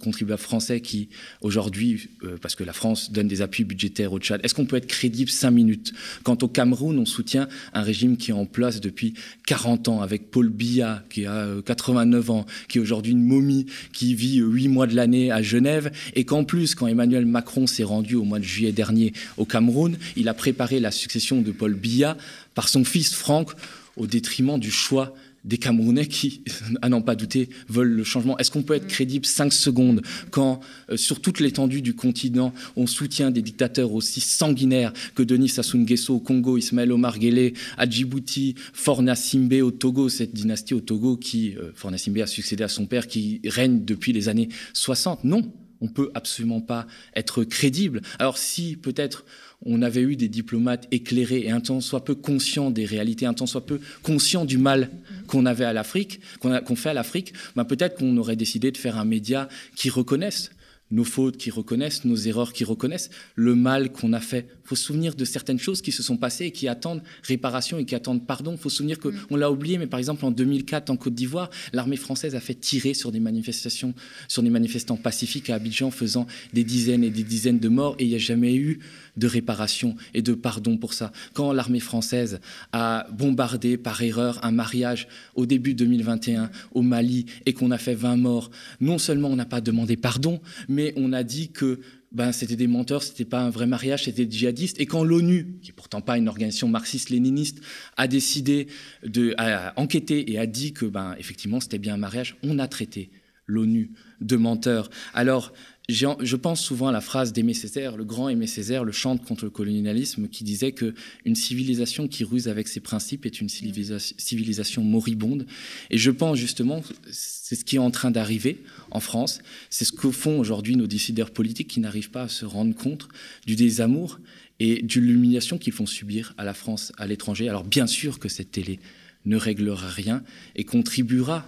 contribuable 0.00 0.42
français 0.42 0.80
qui, 0.80 1.08
aujourd'hui, 1.40 2.08
euh, 2.24 2.36
parce 2.42 2.56
que 2.56 2.64
la 2.64 2.72
France 2.72 3.12
donne 3.12 3.28
des 3.28 3.42
appuis 3.42 3.62
budgétaires 3.62 4.12
au 4.12 4.18
Tchad, 4.18 4.40
est-ce 4.42 4.54
qu'on 4.54 4.66
peut 4.66 4.76
être 4.76 4.88
crédible 4.88 5.30
cinq 5.30 5.52
minutes? 5.52 5.92
Quant 6.24 6.38
au 6.42 6.48
Cameroun, 6.48 6.98
on 6.98 7.06
soutient 7.06 7.48
un 7.74 7.82
régime 7.82 8.16
qui 8.16 8.32
est 8.32 8.34
en 8.34 8.46
place 8.46 8.80
depuis 8.80 9.14
40 9.46 9.86
ans, 9.86 10.00
avec 10.00 10.32
Paul 10.32 10.48
Biya, 10.48 11.04
qui 11.10 11.26
a 11.26 11.46
89 11.64 12.28
euh, 12.28 12.32
ans, 12.32 12.46
qui 12.68 12.78
est 12.78 12.80
aujourd'hui 12.80 13.12
une 13.12 13.22
momie, 13.22 13.66
qui 13.92 14.16
vit 14.16 14.38
8 14.38 14.66
mois 14.66 14.88
de 14.88 14.96
l'année 14.96 15.30
à 15.30 15.42
Genève, 15.42 15.92
et 16.14 16.24
qu'en 16.24 16.42
plus, 16.42 16.74
quand 16.74 16.88
Emmanuel 16.88 17.35
Macron 17.36 17.66
s'est 17.66 17.84
rendu 17.84 18.14
au 18.14 18.24
mois 18.24 18.38
de 18.38 18.44
juillet 18.44 18.72
dernier 18.72 19.12
au 19.36 19.44
Cameroun. 19.44 19.98
Il 20.16 20.30
a 20.30 20.32
préparé 20.32 20.80
la 20.80 20.90
succession 20.90 21.42
de 21.42 21.52
Paul 21.52 21.74
Biya 21.74 22.16
par 22.54 22.70
son 22.70 22.82
fils 22.82 23.12
Franck 23.12 23.50
au 23.98 24.06
détriment 24.06 24.58
du 24.58 24.70
choix 24.70 25.14
des 25.44 25.58
Camerounais 25.58 26.06
qui, 26.06 26.40
à 26.82 26.88
n'en 26.88 27.02
pas 27.02 27.14
douter, 27.14 27.50
veulent 27.68 27.92
le 27.92 28.04
changement. 28.04 28.38
Est-ce 28.38 28.50
qu'on 28.50 28.62
peut 28.62 28.72
être 28.72 28.86
crédible 28.86 29.26
cinq 29.26 29.52
secondes 29.52 30.00
quand, 30.30 30.60
euh, 30.88 30.96
sur 30.96 31.20
toute 31.20 31.40
l'étendue 31.40 31.82
du 31.82 31.92
continent, 31.92 32.54
on 32.74 32.86
soutient 32.86 33.30
des 33.30 33.42
dictateurs 33.42 33.92
aussi 33.92 34.22
sanguinaires 34.22 34.94
que 35.14 35.22
Denis 35.22 35.50
Sassou 35.50 35.76
Nguesso 35.76 36.14
au 36.14 36.20
Congo, 36.20 36.56
Ismaël 36.56 36.90
Omar 36.90 37.18
Guelleh 37.18 37.52
à 37.76 37.86
Djibouti, 37.86 38.54
Forna 38.72 39.14
Simbe 39.14 39.60
au 39.62 39.72
Togo, 39.72 40.08
cette 40.08 40.32
dynastie 40.32 40.72
au 40.72 40.80
Togo 40.80 41.18
qui, 41.18 41.54
euh, 41.58 41.70
Forna 41.74 41.98
Simbe 41.98 42.16
a 42.16 42.26
succédé 42.26 42.64
à 42.64 42.68
son 42.68 42.86
père, 42.86 43.06
qui 43.06 43.42
règne 43.44 43.84
depuis 43.84 44.14
les 44.14 44.30
années 44.30 44.48
60 44.72 45.24
Non, 45.24 45.42
on 45.80 45.88
peut 45.88 46.10
absolument 46.14 46.60
pas 46.60 46.86
être 47.14 47.44
crédible. 47.44 48.02
Alors 48.18 48.38
si 48.38 48.76
peut-être 48.76 49.24
on 49.64 49.82
avait 49.82 50.02
eu 50.02 50.16
des 50.16 50.28
diplomates 50.28 50.86
éclairés 50.90 51.40
et 51.40 51.50
un 51.50 51.60
temps 51.60 51.80
soit 51.80 52.04
peu 52.04 52.14
conscients 52.14 52.70
des 52.70 52.84
réalités, 52.84 53.26
un 53.26 53.34
temps 53.34 53.46
soit 53.46 53.66
peu 53.66 53.80
conscients 54.02 54.44
du 54.44 54.58
mal 54.58 54.90
qu'on 55.26 55.46
avait 55.46 55.64
à 55.64 55.72
l'Afrique, 55.72 56.20
qu'on 56.40 56.76
fait 56.76 56.90
à 56.90 56.94
l'Afrique, 56.94 57.32
ben 57.54 57.64
peut-être 57.64 57.98
qu'on 57.98 58.16
aurait 58.16 58.36
décidé 58.36 58.70
de 58.70 58.76
faire 58.76 58.98
un 58.98 59.04
média 59.04 59.48
qui 59.74 59.88
reconnaisse 59.90 60.50
nos 60.90 61.04
fautes 61.04 61.36
qui 61.36 61.50
reconnaissent, 61.50 62.04
nos 62.04 62.16
erreurs 62.16 62.52
qui 62.52 62.64
reconnaissent, 62.64 63.10
le 63.34 63.54
mal 63.54 63.90
qu'on 63.90 64.12
a 64.12 64.20
fait. 64.20 64.46
Il 64.64 64.68
faut 64.68 64.76
se 64.76 64.84
souvenir 64.84 65.14
de 65.14 65.24
certaines 65.24 65.58
choses 65.58 65.82
qui 65.82 65.90
se 65.90 66.02
sont 66.02 66.16
passées 66.16 66.46
et 66.46 66.50
qui 66.52 66.68
attendent 66.68 67.02
réparation 67.22 67.78
et 67.78 67.84
qui 67.84 67.94
attendent 67.94 68.24
pardon. 68.24 68.52
Il 68.52 68.58
faut 68.58 68.68
se 68.68 68.76
souvenir 68.76 68.98
qu'on 69.00 69.10
mm. 69.10 69.36
l'a 69.36 69.50
oublié, 69.50 69.78
mais 69.78 69.86
par 69.86 69.98
exemple 69.98 70.24
en 70.24 70.30
2004 70.30 70.90
en 70.90 70.96
Côte 70.96 71.14
d'Ivoire, 71.14 71.50
l'armée 71.72 71.96
française 71.96 72.34
a 72.34 72.40
fait 72.40 72.54
tirer 72.54 72.94
sur 72.94 73.10
des 73.10 73.20
manifestations, 73.20 73.94
sur 74.28 74.42
des 74.42 74.50
manifestants 74.50 74.96
pacifiques 74.96 75.50
à 75.50 75.56
Abidjan, 75.56 75.90
faisant 75.90 76.26
des 76.52 76.64
dizaines 76.64 77.02
et 77.02 77.10
des 77.10 77.24
dizaines 77.24 77.58
de 77.58 77.68
morts, 77.68 77.96
et 77.98 78.04
il 78.04 78.08
n'y 78.08 78.14
a 78.14 78.18
jamais 78.18 78.54
eu 78.54 78.78
de 79.16 79.26
réparation 79.26 79.96
et 80.14 80.22
de 80.22 80.34
pardon 80.34 80.76
pour 80.76 80.94
ça. 80.94 81.10
Quand 81.32 81.52
l'armée 81.52 81.80
française 81.80 82.40
a 82.72 83.06
bombardé 83.12 83.76
par 83.76 84.02
erreur 84.02 84.38
un 84.44 84.50
mariage 84.52 85.08
au 85.34 85.46
début 85.46 85.74
2021 85.74 86.50
au 86.74 86.82
Mali 86.82 87.26
et 87.46 87.54
qu'on 87.54 87.70
a 87.70 87.78
fait 87.78 87.94
20 87.94 88.16
morts, 88.16 88.50
non 88.80 88.98
seulement 88.98 89.28
on 89.28 89.36
n'a 89.36 89.46
pas 89.46 89.60
demandé 89.60 89.96
pardon, 89.96 90.40
mais 90.68 90.75
on 90.96 91.12
a 91.12 91.22
dit 91.22 91.50
que 91.50 91.80
ben, 92.12 92.32
c'était 92.32 92.56
des 92.56 92.66
menteurs, 92.66 93.02
c'était 93.02 93.24
pas 93.24 93.40
un 93.40 93.50
vrai 93.50 93.66
mariage, 93.66 94.04
c'était 94.04 94.24
des 94.24 94.38
djihadistes. 94.38 94.80
Et 94.80 94.86
quand 94.86 95.04
l'ONU, 95.04 95.58
qui 95.60 95.70
est 95.70 95.74
pourtant 95.74 96.00
pas 96.00 96.16
une 96.16 96.28
organisation 96.28 96.68
marxiste-léniniste, 96.68 97.60
a 97.96 98.08
décidé 98.08 98.68
de 99.04 99.34
enquêter 99.76 100.32
et 100.32 100.38
a 100.38 100.46
dit 100.46 100.72
que 100.72 100.86
ben, 100.86 101.14
effectivement 101.18 101.60
c'était 101.60 101.78
bien 101.78 101.94
un 101.94 101.98
mariage, 101.98 102.36
on 102.42 102.58
a 102.58 102.68
traité 102.68 103.10
l'ONU 103.46 103.92
de 104.20 104.36
menteur. 104.36 104.90
Alors 105.14 105.52
je 105.88 106.34
pense 106.36 106.60
souvent 106.60 106.88
à 106.88 106.92
la 106.92 107.00
phrase 107.00 107.32
d'Aimé 107.32 107.54
Césaire, 107.54 107.96
le 107.96 108.04
grand 108.04 108.28
Aimé 108.28 108.48
Césaire, 108.48 108.82
le 108.82 108.90
chante 108.90 109.24
contre 109.24 109.44
le 109.44 109.50
colonialisme, 109.50 110.28
qui 110.28 110.42
disait 110.42 110.72
que 110.72 110.94
une 111.24 111.36
civilisation 111.36 112.08
qui 112.08 112.24
ruse 112.24 112.48
avec 112.48 112.66
ses 112.66 112.80
principes 112.80 113.24
est 113.24 113.40
une 113.40 113.48
civilisation 113.48 114.82
moribonde. 114.82 115.46
Et 115.90 115.98
je 115.98 116.10
pense 116.10 116.38
justement, 116.38 116.82
c'est 117.10 117.54
ce 117.54 117.64
qui 117.64 117.76
est 117.76 117.80
en 117.80 117.92
train 117.92 118.10
d'arriver 118.10 118.64
en 118.90 118.98
France. 118.98 119.40
C'est 119.70 119.84
ce 119.84 119.92
que 119.92 120.10
font 120.10 120.40
aujourd'hui 120.40 120.74
nos 120.74 120.88
décideurs 120.88 121.30
politiques 121.30 121.68
qui 121.68 121.80
n'arrivent 121.80 122.10
pas 122.10 122.24
à 122.24 122.28
se 122.28 122.44
rendre 122.44 122.74
compte 122.74 123.06
du 123.46 123.54
désamour 123.54 124.18
et 124.58 124.82
de 124.82 125.00
l'humiliation 125.00 125.56
qu'ils 125.56 125.72
font 125.72 125.86
subir 125.86 126.34
à 126.36 126.44
la 126.44 126.54
France, 126.54 126.92
à 126.96 127.06
l'étranger. 127.06 127.48
Alors 127.48 127.62
bien 127.62 127.86
sûr 127.86 128.18
que 128.18 128.28
cette 128.28 128.50
télé 128.50 128.80
ne 129.24 129.36
réglera 129.36 129.88
rien 129.88 130.24
et 130.56 130.64
contribuera 130.64 131.46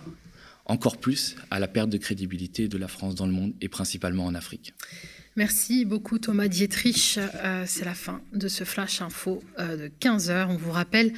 encore 0.68 0.98
plus 0.98 1.36
à 1.50 1.58
la 1.58 1.68
perte 1.68 1.90
de 1.90 1.98
crédibilité 1.98 2.68
de 2.68 2.78
la 2.78 2.88
France 2.88 3.14
dans 3.14 3.26
le 3.26 3.32
monde 3.32 3.52
et 3.60 3.68
principalement 3.68 4.26
en 4.26 4.34
Afrique. 4.34 4.74
Merci 5.36 5.84
beaucoup 5.84 6.18
Thomas 6.18 6.48
Dietrich. 6.48 7.18
Euh, 7.18 7.62
c'est 7.66 7.84
la 7.84 7.94
fin 7.94 8.20
de 8.32 8.48
ce 8.48 8.64
flash 8.64 9.00
info 9.02 9.40
euh, 9.58 9.76
de 9.76 9.90
15 10.00 10.30
heures. 10.30 10.50
On 10.50 10.56
vous 10.56 10.72
rappelle 10.72 11.12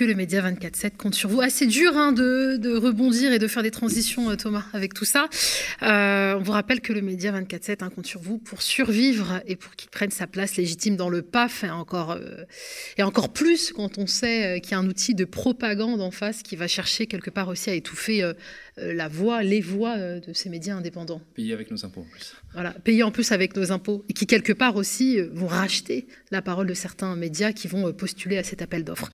que 0.00 0.04
le 0.06 0.14
Média 0.14 0.40
24-7 0.40 0.96
compte 0.96 1.14
sur 1.14 1.28
vous. 1.28 1.42
Assez 1.42 1.66
dur 1.66 1.94
hein, 1.94 2.12
de, 2.12 2.74
rebondir 2.74 3.34
et 3.34 3.38
de 3.38 3.46
faire 3.46 3.62
des 3.62 3.70
transitions, 3.70 4.30
euh, 4.30 4.34
Thomas, 4.34 4.64
avec 4.72 4.94
tout 4.94 5.04
ça. 5.04 5.28
on 5.82 6.40
vous 6.42 6.52
rappelle 6.52 6.80
que 6.80 6.94
le 6.94 7.02
Média 7.02 7.38
24-7 7.38 7.84
hein, 7.84 7.90
compte 7.94 8.06
sur 8.06 8.22
vous 8.22 8.38
pour 8.38 8.62
survivre 8.62 9.42
et 9.46 9.56
pour 9.56 9.76
qu'il 9.76 9.90
prenne 9.90 10.10
sa 10.10 10.26
place 10.26 10.56
légitime 10.56 10.96
dans 10.96 11.10
le 11.10 11.20
PAF 11.20 11.64
et 11.64 11.70
encore, 11.70 12.18
et 12.96 13.02
encore 13.02 13.30
plus 13.34 13.72
quand 13.72 13.98
on 13.98 14.06
sait 14.06 14.62
qu'il 14.62 14.72
y 14.72 14.74
a 14.74 14.78
un 14.78 14.88
outil 14.88 15.14
de 15.14 15.26
propagande 15.26 16.00
en 16.00 16.10
face 16.10 16.42
qui 16.42 16.56
va 16.56 16.66
chercher 16.66 17.06
quelque 17.06 17.28
part 17.28 17.48
aussi 17.48 17.68
à 17.68 17.74
étouffer 17.74 18.32
euh, 18.80 18.94
la 18.94 19.08
voix, 19.08 19.42
les 19.42 19.60
voix 19.60 19.96
euh, 19.96 20.20
de 20.20 20.32
ces 20.32 20.48
médias 20.48 20.74
indépendants. 20.74 21.20
Payés 21.34 21.52
avec 21.52 21.70
nos 21.70 21.84
impôts 21.84 22.00
en 22.02 22.04
plus. 22.04 22.34
Voilà, 22.52 22.72
payés 22.72 23.02
en 23.02 23.10
plus 23.10 23.32
avec 23.32 23.56
nos 23.56 23.72
impôts 23.72 24.04
et 24.08 24.12
qui 24.12 24.26
quelque 24.26 24.52
part 24.52 24.76
aussi 24.76 25.18
euh, 25.18 25.28
vont 25.32 25.46
racheter 25.46 26.06
la 26.30 26.42
parole 26.42 26.66
de 26.66 26.74
certains 26.74 27.16
médias 27.16 27.52
qui 27.52 27.68
vont 27.68 27.92
postuler 27.92 28.38
à 28.38 28.44
cet 28.44 28.62
appel 28.62 28.84
d'offres. 28.84 29.10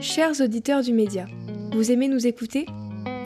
Chers 0.00 0.40
auditeurs 0.40 0.82
du 0.82 0.92
média, 0.92 1.26
vous 1.72 1.90
aimez 1.90 2.08
nous 2.08 2.26
écouter? 2.26 2.66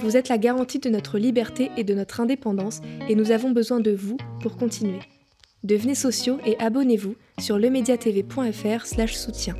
Vous 0.00 0.16
êtes 0.16 0.28
la 0.28 0.38
garantie 0.38 0.78
de 0.78 0.88
notre 0.90 1.18
liberté 1.18 1.70
et 1.76 1.85
de 1.85 1.94
notre 1.94 2.20
indépendance 2.20 2.81
et 3.09 3.14
nous 3.14 3.31
avons 3.31 3.50
besoin 3.50 3.81
de 3.81 3.90
vous 3.90 4.16
pour 4.40 4.57
continuer. 4.57 5.00
Devenez 5.64 5.94
sociaux 5.94 6.38
et 6.46 6.57
abonnez-vous 6.59 7.16
sur 7.40 7.59
lemediatv.fr/soutien. 7.59 9.57